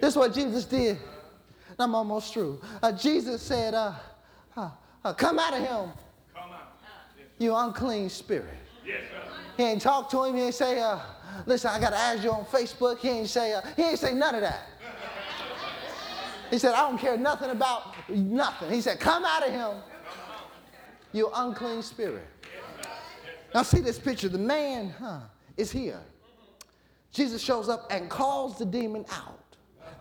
[0.00, 0.98] This is what Jesus did.
[1.78, 2.60] I'm almost through.
[2.82, 3.92] Uh, Jesus said, uh,
[4.56, 4.70] uh,
[5.04, 5.92] uh Come out of him,
[7.38, 8.54] you unclean spirit.
[9.56, 10.36] he ain't talk to him.
[10.36, 10.98] He ain't say, uh,
[11.44, 12.98] Listen, I got to add you on Facebook.
[12.98, 14.60] He ain't say, uh, he ain't say none of that.
[16.50, 18.70] He said, I don't care nothing about nothing.
[18.70, 19.82] He said, Come out of him,
[21.12, 22.26] you unclean spirit.
[23.54, 24.28] Now, see this picture.
[24.28, 25.20] The man huh,
[25.56, 26.00] is here.
[27.12, 29.40] Jesus shows up and calls the demon out.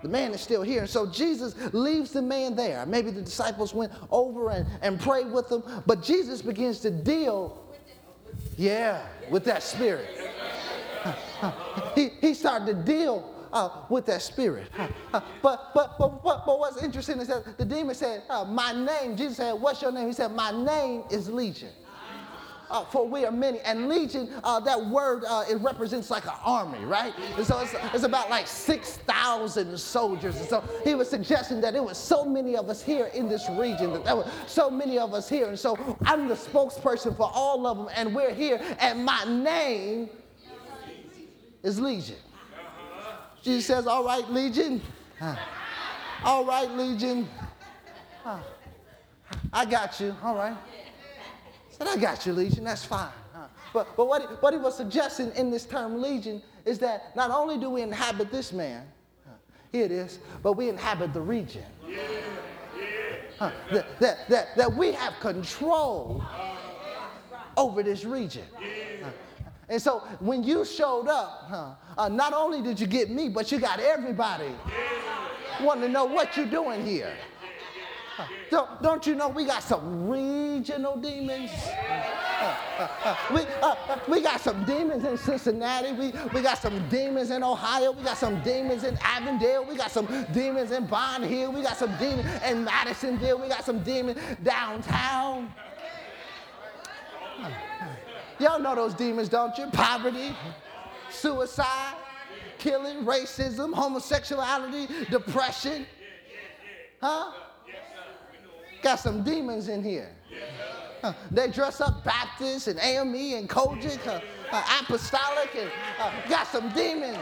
[0.02, 0.82] The man is still here.
[0.82, 2.86] And so Jesus leaves the man there.
[2.86, 7.66] Maybe the disciples went over and, and prayed with him, but Jesus begins to deal,
[8.58, 10.10] yeah, with that spirit.
[11.96, 14.68] he, he started to deal uh, with that spirit.
[14.78, 18.74] Uh, but, but, but, but, but what's interesting is that the demon said, uh, My
[18.74, 20.08] name, Jesus said, What's your name?
[20.08, 21.70] He said, My name is Legion
[22.70, 23.60] uh, for we are many.
[23.60, 27.14] And legion, uh, that word, uh, it represents like an army, right?
[27.38, 30.38] And so it's, it's about like 6,000 soldiers.
[30.38, 33.48] And so he was suggesting that there was so many of us here in this
[33.52, 35.48] region, that there were so many of us here.
[35.48, 40.10] And so I'm the spokesperson for all of them, and we're here, and my name
[41.64, 42.18] is Legion.
[43.42, 44.82] Jesus says, All right, Legion.
[46.24, 47.28] All right, Legion.
[49.54, 50.16] I got you.
[50.24, 50.56] All right
[51.78, 53.10] said, I got you, Legion, that's fine.
[53.74, 57.30] But, but what, he, what he was suggesting in this term Legion is that not
[57.30, 58.86] only do we inhabit this man,
[59.74, 61.66] here it is, but we inhabit the region.
[61.86, 61.98] Yeah,
[63.40, 63.52] yeah.
[63.74, 66.24] that, that, that, that we have control
[67.58, 68.46] over this region.
[69.68, 73.52] And so when you showed up, huh, uh, not only did you get me, but
[73.52, 74.52] you got everybody
[75.62, 77.14] wanting to know what you're doing here.
[78.50, 81.52] Don't, don't you know we got some regional demons?
[82.40, 85.92] Uh, uh, uh, we, we got some demons in Cincinnati.
[85.92, 87.92] We, we got some demons in Ohio.
[87.92, 89.66] We got some demons in Avondale.
[89.66, 91.52] We got some demons in Bond Hill.
[91.52, 93.42] We got some demons in Madisonville.
[93.42, 95.54] We got some demons downtown.
[98.40, 99.68] Y'all know those demons, don't you?
[99.68, 100.36] Poverty,
[101.10, 101.96] suicide,
[102.58, 105.86] killing, racism, homosexuality, depression.
[107.02, 107.32] Huh?
[108.86, 110.12] Got some demons in here.
[111.02, 114.20] Uh, they dress up Baptist and AME and COGIC, uh,
[114.52, 115.72] uh, apostolic, and
[116.30, 117.18] got some demons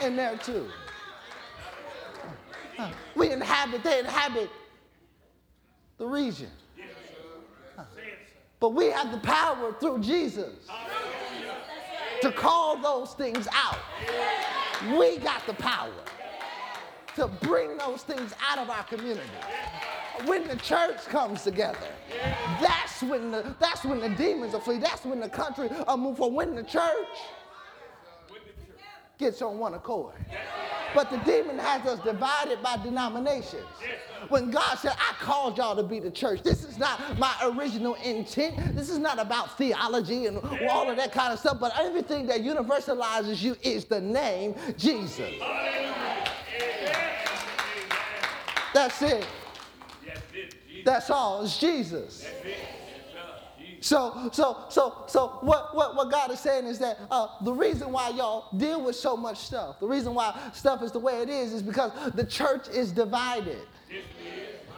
[0.00, 0.66] in there too.
[3.14, 4.48] We inhabit, they inhabit
[5.98, 6.48] the region.
[8.58, 10.66] But we have the power through Jesus
[12.22, 13.78] to call those things out.
[14.98, 15.92] We got the power
[17.16, 19.28] to bring those things out of our community
[20.26, 21.88] when the church comes together.
[22.60, 24.78] That's when the, that's when the demons will flee.
[24.78, 26.34] That's when the country will move forward.
[26.34, 27.06] When the church
[29.18, 30.14] gets on one accord.
[30.94, 33.66] But the demon has us divided by denominations.
[34.28, 37.94] When God said, I called y'all to be the church, this is not my original
[37.96, 38.74] intent.
[38.74, 40.38] This is not about theology and
[40.70, 45.34] all of that kind of stuff, but everything that universalizes you is the name Jesus.
[48.72, 49.26] That's it.
[50.88, 51.42] That's all.
[51.42, 52.26] It's Jesus.
[53.80, 57.92] So, so, so, so what, what, what God is saying is that uh, the reason
[57.92, 61.28] why y'all deal with so much stuff, the reason why stuff is the way it
[61.28, 63.60] is, is because the church is divided.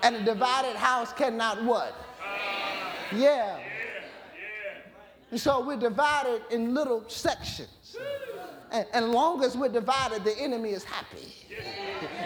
[0.02, 1.94] And a divided house cannot what?
[3.14, 3.60] Yeah.
[5.30, 7.96] And so we're divided in little sections.
[8.72, 11.32] And, and long as we're divided, the enemy is happy.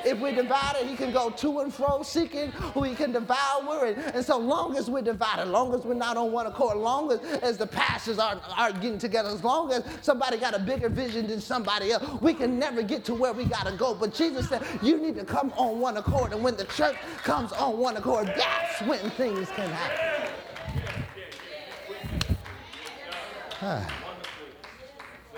[0.05, 3.87] If we're divided, he can go to and fro seeking who he can devour.
[3.87, 7.13] And, and so long as we're divided, long as we're not on one accord, long
[7.13, 10.89] as, as the pastors are, are getting together, as long as somebody got a bigger
[10.89, 13.95] vision than somebody else, we can never get to where we got to go.
[13.95, 16.33] But Jesus said, you need to come on one accord.
[16.33, 20.15] And when the church comes on one accord, that's when things can happen.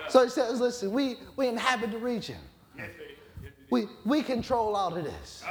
[0.09, 2.39] So he says, listen, we, we inhabit the region.
[3.71, 5.43] We, we control all of this.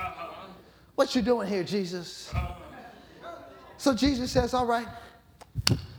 [0.95, 2.33] What you doing here, Jesus?
[3.77, 4.87] So Jesus says, all right,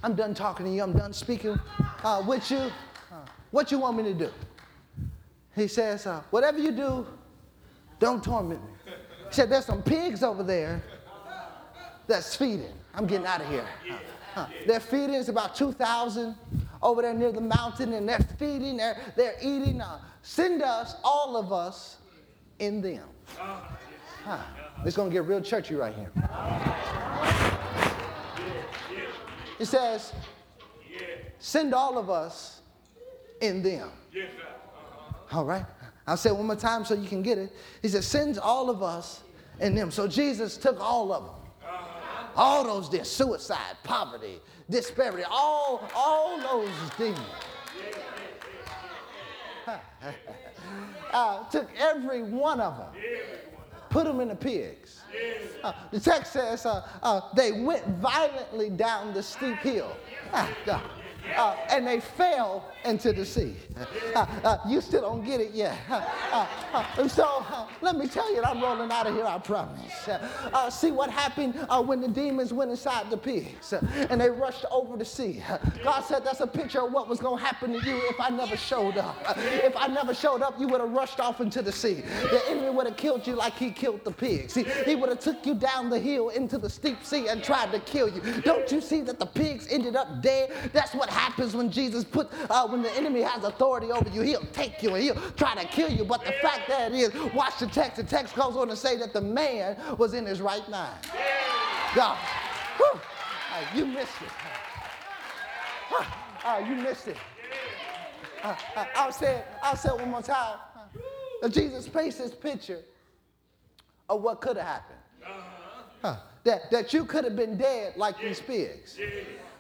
[0.03, 0.83] I'm done talking to you.
[0.83, 1.59] I'm done speaking
[2.03, 2.57] uh, with you.
[2.57, 2.71] Uh,
[3.51, 4.31] what you want me to do?
[5.55, 7.07] He says, uh, whatever you do,
[7.99, 8.93] don't torment me.
[9.29, 10.83] He said, there's some pigs over there
[12.07, 12.73] that's feeding.
[12.95, 13.67] I'm getting out of here.
[14.35, 15.15] Uh, they're feeding.
[15.15, 16.35] It's about 2,000
[16.83, 18.77] over there near the mountain, and they're feeding.
[18.77, 19.81] They're, they're eating.
[19.81, 21.97] Uh, send us, all of us,
[22.59, 23.09] in them.
[24.25, 24.39] Huh.
[24.85, 26.11] It's going to get real churchy right here.
[29.59, 30.13] It says,
[31.39, 32.61] send all of us
[33.41, 33.91] in them.
[35.33, 35.65] All right?
[36.07, 37.53] I'll say one more time so you can get it.
[37.83, 39.23] He says, sends all of us
[39.61, 39.91] in them.
[39.91, 41.35] So Jesus took all of them.
[42.37, 47.21] All those there, suicide, poverty, disparity, all, all those demons.
[51.13, 52.89] uh, took every one of them,
[53.91, 55.01] put them in the pigs.
[55.63, 59.97] Uh, the text says uh, uh they went violently down the steep hill.
[60.33, 60.49] Ah,
[61.37, 63.55] uh, and they fell into the sea.
[64.15, 65.77] Uh, uh, you still don't get it yet.
[65.91, 66.03] Uh,
[66.33, 67.45] uh, uh, and so
[67.81, 70.09] let me tell you, I'm rolling out of here, I promise.
[70.71, 71.55] see what happened
[71.87, 75.43] when the demons went inside the pigs and they rushed over the sea.
[75.83, 78.31] God said that's a picture of what was going to happen to you if I
[78.31, 79.17] never showed up.
[79.37, 82.03] if I never showed up, you would have rushed off into the sea.
[82.31, 84.55] The enemy would have killed you like he killed the pigs.
[84.55, 87.73] See, he would have took you down the hill into the steep sea and tried
[87.73, 88.21] to kill you.
[88.43, 90.53] Don't you see that the pigs ended up dead?
[90.73, 94.21] That's what happens when Jesus put, uh, when the enemy has authority over you.
[94.21, 96.05] He'll take you and he'll try to kill you.
[96.05, 97.97] But the fact that is, watch the text.
[97.97, 100.99] The text goes on to say that the man was in his right mind.
[101.95, 102.19] God,
[102.77, 103.01] whew,
[103.53, 104.33] uh, you missed it.
[106.45, 107.17] Uh, you missed it.
[108.45, 109.47] Uh, uh, I'll say it.
[109.63, 110.59] I'll say it one more time.
[111.43, 112.83] Uh, Jesus paints this picture
[114.09, 114.99] of what could have happened.
[116.05, 118.97] Uh, that, that you could have been dead like these pigs.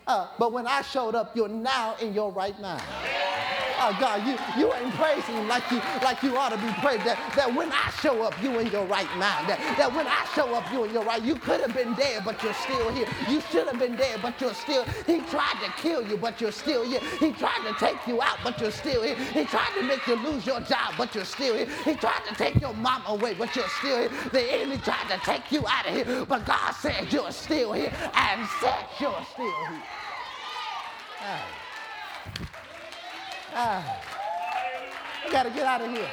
[0.07, 2.83] Uh, but when I showed up, you're now in your right mind.
[3.79, 7.05] Oh God, you, you ain't praising him like you like you ought to be praised.
[7.05, 9.49] That, that when I show up, you in your right mind.
[9.49, 11.23] That, that when I show up, you in your right.
[11.23, 13.07] You could have been dead, but you're still here.
[13.29, 14.85] You should have been dead, but you're still.
[15.07, 17.01] He tried to kill you, but you're still here.
[17.21, 19.17] He tried to take you out, but you're still here.
[19.17, 21.69] He tried to make you lose your job, but you're still here.
[21.85, 24.11] He tried to take your mom away, but you're still here.
[24.33, 27.93] The enemy tried to take you out of here, but God said you're still here
[28.15, 29.83] and said you're still here.
[33.59, 34.03] Ah.
[35.25, 36.11] I got to get out of here.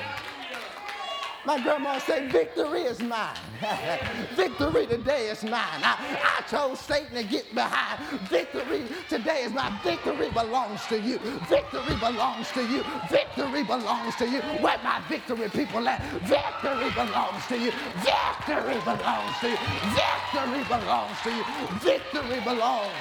[1.46, 3.36] My grandma said, victory is mine.
[4.36, 5.84] victory today is mine.
[5.84, 8.00] I, I told Satan to get behind.
[8.30, 9.78] Victory today is mine.
[9.84, 11.20] victory belongs to you.
[11.50, 12.82] Victory belongs to you.
[13.12, 14.40] Victory belongs to you.
[14.64, 16.02] Where my victory people at?
[16.24, 17.72] Victory belongs to you.
[18.00, 19.58] Victory belongs to you.
[19.92, 21.44] Victory belongs to you.
[21.82, 22.96] Victory belongs.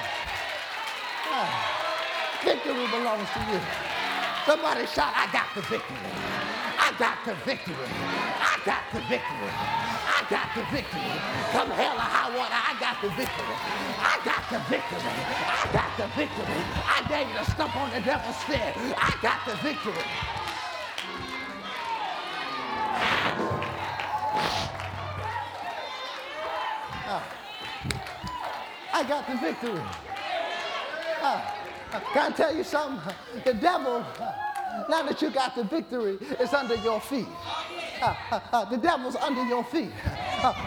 [1.30, 4.01] Ah, victory belongs to you.
[4.44, 5.96] Somebody shout, I got the victory.
[6.76, 7.76] I got the victory.
[7.78, 9.52] I got the victory.
[9.54, 11.14] I got the victory.
[11.54, 13.54] Come hell or high water, I got the victory.
[14.02, 14.98] I got the victory.
[14.98, 16.58] I got the victory.
[16.82, 18.74] I dare you to stomp on the devil's fear.
[18.98, 20.02] I got the victory.
[27.06, 27.22] Uh,
[28.92, 29.82] I got the victory.
[31.22, 31.61] Uh,
[32.12, 33.14] can I tell you something?
[33.44, 34.04] The devil.
[34.88, 37.26] Now that you got the victory, it's under your feet.
[38.00, 39.92] Uh, uh, uh, the devil's under your feet.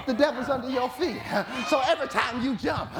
[0.07, 1.19] The devil's under your feet.
[1.67, 2.91] So every time you jump,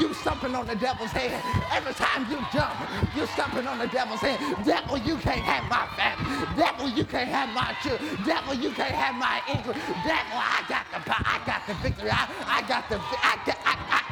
[0.00, 1.30] you stomping on the devil's head.
[1.70, 2.74] Every time you jump,
[3.14, 4.40] you stomping on the devil's head.
[4.64, 6.46] Devil, you can't have my family.
[6.56, 8.24] Devil, you can't have my children.
[8.24, 9.78] Devil, you can't have my income.
[10.02, 11.22] Devil, I got the power.
[11.24, 12.10] I got the victory.
[12.10, 14.03] I, I got the I got I, I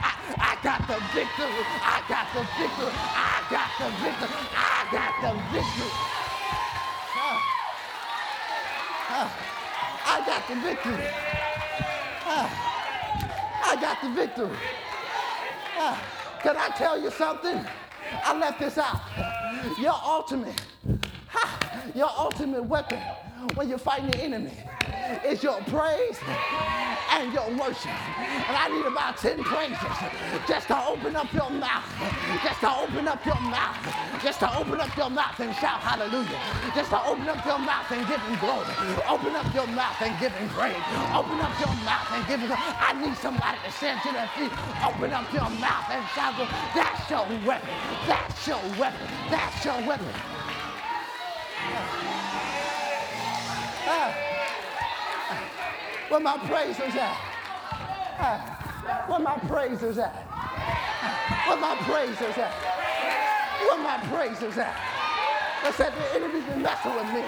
[0.62, 1.50] got the victory.
[1.82, 2.92] I got the victory.
[2.94, 4.30] I got the victory.
[4.54, 5.90] I got the victory.
[10.04, 11.08] I got the victory.
[13.64, 14.56] I got the victory.
[16.42, 17.64] Can I tell you something?
[18.24, 19.00] I left this out.
[19.80, 20.60] Your ultimate,
[21.94, 23.00] your ultimate weapon
[23.54, 24.52] when you're fighting the enemy
[25.26, 26.18] is your praise
[27.10, 27.92] and your worship.
[28.48, 29.76] And I need about 10 praises
[30.48, 31.84] just to open up your mouth,
[32.42, 33.76] just to open up your mouth,
[34.22, 36.40] just to open up your mouth and shout hallelujah,
[36.74, 38.72] just to open up your mouth and give him glory,
[39.08, 40.76] open up your mouth and give him praise,
[41.12, 44.52] open up your mouth and give him, I need somebody to stand to their feet,
[44.86, 46.34] open up your mouth and shout,
[46.74, 47.74] that's your weapon,
[48.06, 50.41] that's your weapon, that's your weapon.
[53.86, 54.14] Ah.
[56.08, 57.16] Where my praisers at?
[58.18, 59.04] Ah.
[59.08, 60.14] Where my praisers at?
[61.46, 62.52] Where my praisers at?
[63.60, 64.91] Where my praisers at?
[65.64, 67.22] I said, the enemy's been messing with me.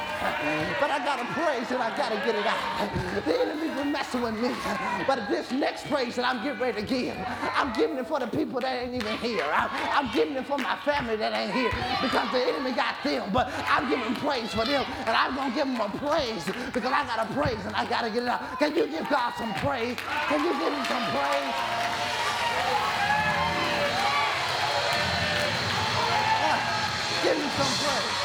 [0.80, 3.24] But I got to praise and I got to get it out.
[3.24, 4.51] The enemy's been messing with me.
[5.07, 7.16] But this next praise that I'm getting ready to give,
[7.55, 9.45] I'm giving it for the people that ain't even here.
[9.55, 11.70] I'm, I'm giving it for my family that ain't here
[12.03, 13.30] because the enemy got them.
[13.32, 17.07] But I'm giving praise for them and I'm to give them a praise because I
[17.07, 18.59] got to praise and I got to get it out.
[18.59, 19.97] Can you give God some praise?
[20.26, 21.55] Can you give him some praise?
[27.22, 28.24] Give me some praise.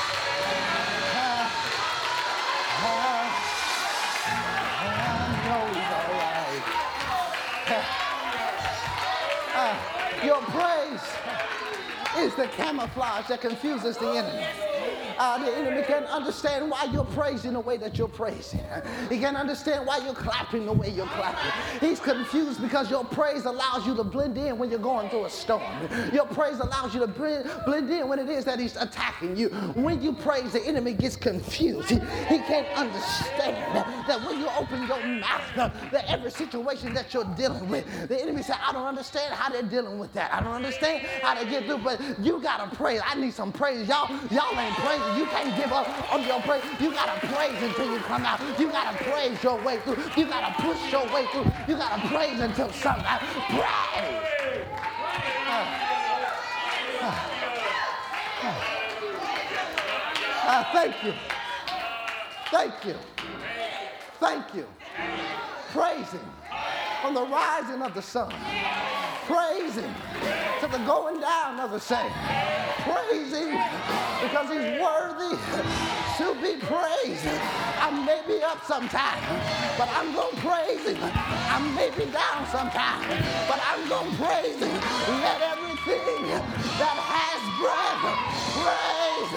[10.48, 11.02] Praise
[12.18, 14.68] is the camouflage that confuses the enemy.
[15.20, 18.61] Uh, the enemy can't understand why you're praising the way that you're praising.
[19.09, 21.51] He can't understand why you're clapping the way you're clapping.
[21.82, 25.30] He's confused because your praise allows you to blend in when you're going through a
[25.30, 25.61] storm.
[26.13, 29.49] Your praise allows you to blend, in when it is that he's attacking you.
[29.76, 31.89] When you praise, the enemy gets confused.
[31.89, 33.57] He, he can't understand
[34.07, 35.41] that when you open your mouth,
[35.91, 39.63] that every situation that you're dealing with, the enemy said, I don't understand how they're
[39.63, 40.34] dealing with that.
[40.34, 43.01] I don't understand how they get through, but you gotta praise.
[43.05, 43.88] I need some praise.
[43.88, 45.09] Y'all, y'all ain't praising.
[45.18, 46.64] You can't give up on your praise.
[46.80, 48.39] You gotta praise until you come out.
[48.60, 49.97] You gotta praise your way through.
[50.16, 51.45] You gotta push your way through.
[51.68, 53.05] You gotta praise until something.
[53.49, 54.30] Praise.
[60.51, 61.14] Uh, thank you.
[62.51, 62.95] Thank you.
[64.20, 64.66] Thank you.
[65.72, 66.28] Praising
[67.01, 68.34] from the rising of the sun.
[69.30, 69.93] Praising
[70.59, 72.11] to the going down of the same.
[72.82, 73.51] Praising
[74.25, 75.38] because he's worthy
[76.17, 77.30] to be praised.
[77.77, 79.21] I may be up sometime,
[79.77, 80.97] but I'm going to praise him.
[80.99, 83.05] I may be down sometime,
[83.47, 84.73] but I'm going to praise him.
[85.21, 86.25] Let everything
[86.82, 88.01] that has breath
[88.57, 89.30] praise,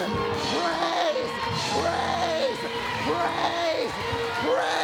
[0.57, 1.32] praise,
[1.76, 2.61] praise,
[3.05, 3.93] praise,
[4.40, 4.82] praise.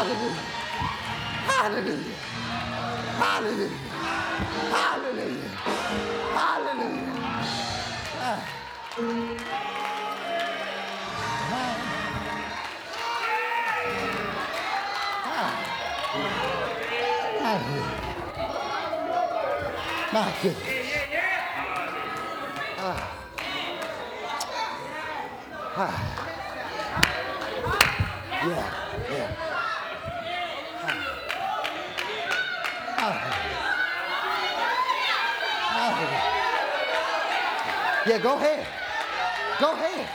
[0.00, 0.34] Hallelujah.
[1.46, 2.14] Hallelujah.
[3.20, 3.70] Hallelujah.
[4.74, 5.48] Hallelujah.
[6.34, 7.10] Hallelujah.
[8.18, 8.40] Ah.
[15.26, 15.54] Ah.
[20.12, 20.68] My goodness.
[22.78, 23.02] Ah.
[25.76, 26.29] Ah.
[28.40, 28.72] Yeah,
[29.12, 29.50] yeah.
[38.06, 38.66] Yeah, go ahead.
[39.60, 40.08] Go ahead.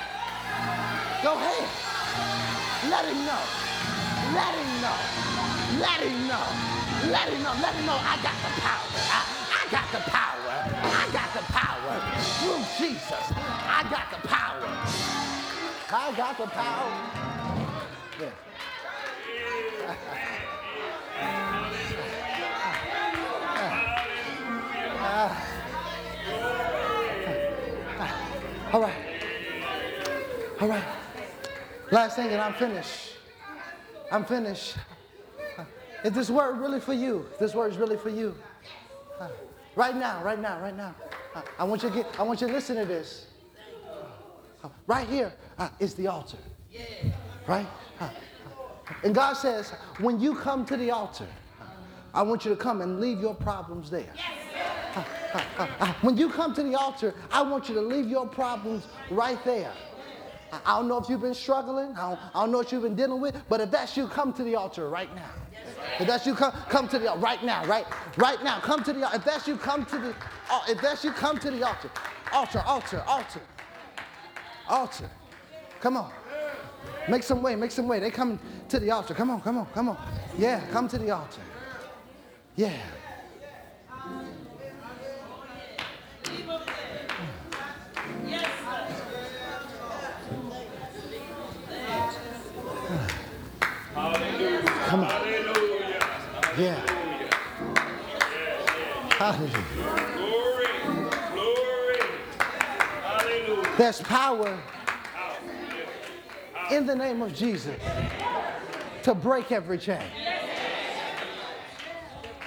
[1.22, 1.70] Go ahead.
[2.90, 3.44] Let him know.
[4.34, 4.98] Let him know.
[5.80, 6.46] Let him know.
[7.12, 7.54] Let him know.
[7.62, 8.90] Let him know I got the power.
[9.06, 9.22] I,
[9.54, 10.66] I got the power.
[10.82, 11.94] I got the power.
[12.42, 13.26] Through Jesus.
[13.38, 14.66] I got the power.
[15.92, 17.35] I got the power.
[18.20, 18.30] Yeah.
[28.72, 28.94] All right.
[30.62, 30.84] All right.
[31.92, 33.14] Last thing, and I'm finished.
[34.12, 34.76] I'm finished.
[36.04, 37.26] Is this word really for you?
[37.40, 38.36] This word is really for you.
[39.76, 40.96] Right now, right now, right now.
[41.60, 43.28] I want you to get, I want you to listen to this.
[44.88, 46.38] Right here uh, the altar.
[47.48, 47.68] Right?
[49.04, 51.28] And God says, when you come to the altar,
[52.14, 54.14] I want you to come and leave your problems there.
[56.02, 59.72] When you come to the altar, I want you to leave your problems right there.
[60.66, 61.92] I don't know if you've been struggling.
[61.98, 63.36] I don't, I don't know what you've been dealing with.
[63.50, 65.30] But if that's you, come to the altar right now.
[66.00, 67.86] If that's you, come, come to the altar right now, right,
[68.18, 68.60] right now.
[68.60, 69.18] Come to the altar.
[69.18, 70.16] If that's you, come to the.
[70.50, 71.92] Uh, if that's you, come to the altar.
[72.32, 73.42] Altar, altar, altar,
[74.70, 75.10] altar.
[75.82, 76.12] Come on.
[77.08, 77.56] Make some way.
[77.56, 78.00] Make some way.
[78.00, 78.40] They coming
[78.70, 79.14] to the altar.
[79.14, 79.42] Come on.
[79.42, 79.68] Come on.
[79.68, 79.98] Come on.
[80.38, 80.62] Yeah.
[80.72, 81.42] Come to the altar.
[82.56, 82.72] Yeah.
[94.88, 95.10] Come on.
[96.58, 96.80] Yeah.
[99.18, 99.64] Hallelujah.
[100.16, 100.68] Glory,
[101.34, 102.00] glory.
[103.04, 103.74] Hallelujah.
[103.78, 104.58] There's power
[106.72, 107.80] in the name of Jesus
[109.04, 110.02] to break every chain.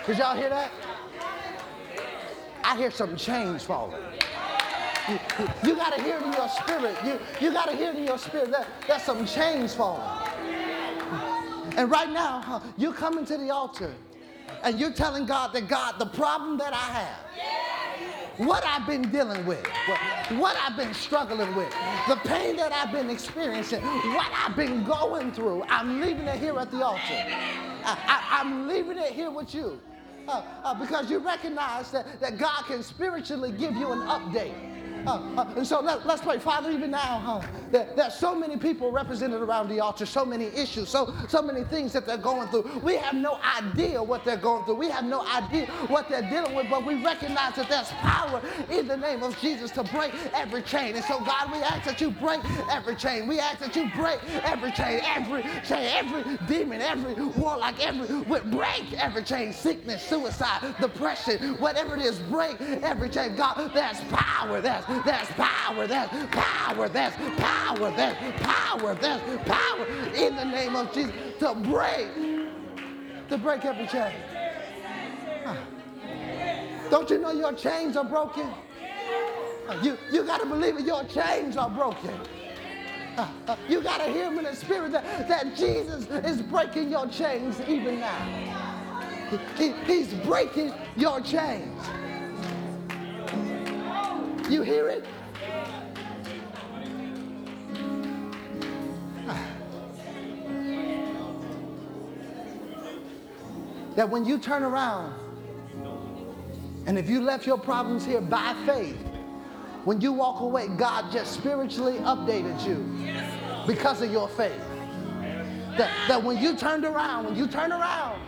[0.07, 0.71] Did y'all hear that?
[2.65, 4.03] I hear some chains falling.
[5.09, 5.19] You,
[5.65, 6.97] you got to hear it in your spirit.
[7.05, 8.51] You, you got to hear it in your spirit.
[8.51, 10.03] That, there's some chains falling.
[11.77, 13.95] And right now, huh, you're coming to the altar
[14.63, 17.25] and you're telling God that God, the problem that I have,
[18.39, 19.67] what I've been dealing with,
[20.37, 21.71] what, I've been struggling with,
[22.09, 26.59] the pain that I've been experiencing, what I've been going through, I'm leaving it here
[26.59, 27.25] at the altar.
[27.85, 29.81] I, am leaving it here with you.
[30.29, 34.78] Uh, uh, because you recognize that, that God can spiritually give you an update.
[35.07, 36.39] Uh, uh, and so let, us pray.
[36.39, 40.47] Father, even now, huh, there, there's so many people represented around the altar, so many
[40.47, 42.81] issues, so, so many things that they're going through.
[42.83, 44.77] We have no idea what they're going through.
[44.77, 48.87] We have no idea what they're dealing with, but we recognize that there's power in
[48.87, 50.97] the name of Jesus to break every chain.
[50.97, 52.41] And so, God, we ask that you break
[52.71, 53.27] every chain.
[53.27, 58.07] We ask that you break every chain, every chain, every demon, every warlock, every
[58.51, 63.37] break every chain, sickness, suicide, depression, whatever it is, break every chain.
[63.37, 64.61] God, there's power.
[64.61, 70.93] There's there's power, there's power, there's power, there's power, there's power in the name of
[70.93, 72.09] Jesus to break,
[73.29, 74.13] to break every chain.
[75.45, 75.59] Ah.
[76.91, 78.49] Don't you know your chains are broken?
[79.69, 82.15] Ah, you, you got to believe it, your chains are broken.
[83.17, 87.07] Ah, you got to hear him in the spirit that, that Jesus is breaking your
[87.09, 88.59] chains even now.
[89.57, 91.83] He, he's breaking your chains.
[94.49, 95.05] You hear it?
[103.95, 105.13] That when you turn around,
[106.87, 108.97] and if you left your problems here by faith,
[109.85, 114.63] when you walk away, God just spiritually updated you because of your faith.
[115.77, 118.21] That, that when you turned around, when you turn around,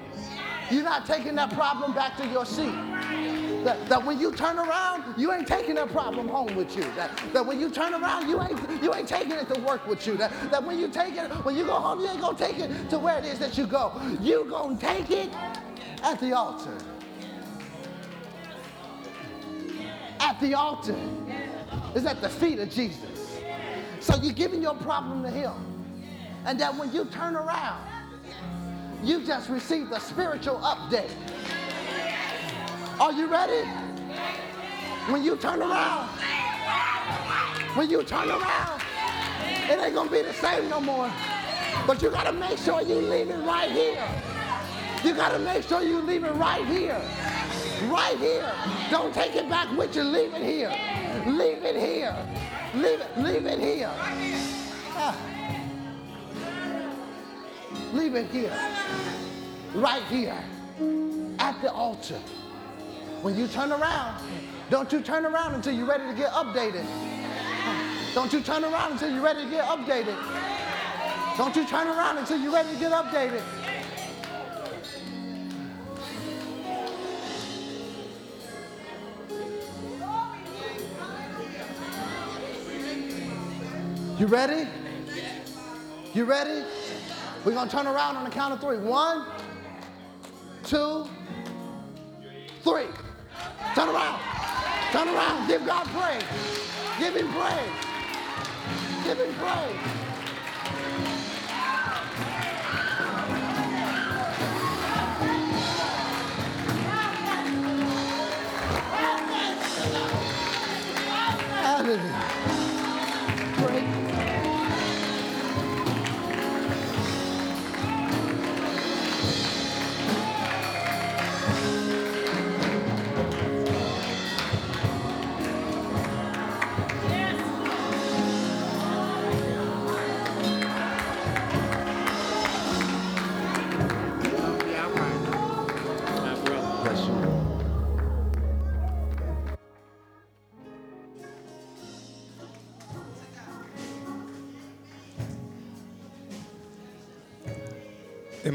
[0.71, 2.75] you're not taking that problem back to your seat.
[3.65, 6.83] That, that when you turn around, you ain't taking that problem home with you.
[6.97, 10.07] That, that when you turn around, you ain't, you ain't taking it to work with
[10.07, 10.17] you.
[10.17, 12.91] That, that when you take it, when you go home, you ain't gonna take it
[12.91, 13.93] to where it is that you go.
[14.21, 15.31] You gonna take it
[16.03, 16.77] at the altar.
[20.21, 20.97] At the altar.
[21.95, 23.41] Is at the feet of Jesus.
[24.01, 25.53] So you're giving your problem to him.
[26.47, 27.87] And that when you turn around,
[29.03, 31.11] you just received a spiritual update.
[33.01, 33.67] Are you ready?
[35.09, 36.09] When you turn around,
[37.75, 38.83] when you turn around,
[39.71, 41.11] it ain't gonna be the same no more.
[41.87, 44.07] But you gotta make sure you leave it right here.
[45.03, 47.01] You gotta make sure you leave it right here.
[47.89, 48.53] Right here.
[48.91, 50.03] Don't take it back with you.
[50.03, 50.77] Leave it here.
[51.27, 52.15] Leave it here.
[52.75, 53.17] Leave it.
[53.17, 53.91] Leave it here.
[54.91, 55.17] Ah.
[57.95, 58.53] Leave it here.
[59.75, 60.37] Right here.
[61.39, 62.21] At the altar.
[63.23, 64.23] When you turn around,
[64.71, 66.87] don't you turn around until you're ready to get updated.
[68.15, 70.17] Don't you turn around until you're ready to get updated.
[71.37, 73.43] Don't you turn around until you're ready to get updated.
[84.19, 84.69] You ready?
[86.15, 86.65] You ready?
[87.45, 88.79] We're gonna turn around on the count of three.
[88.79, 89.27] One,
[90.63, 91.07] two,
[92.63, 92.87] three.
[93.81, 94.21] Turn around.
[94.93, 95.49] Turn around.
[95.49, 96.23] Give God praise.
[96.99, 97.73] Give him praise.
[99.05, 100.10] Give him praise.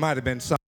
[0.06, 0.65] Might have been some.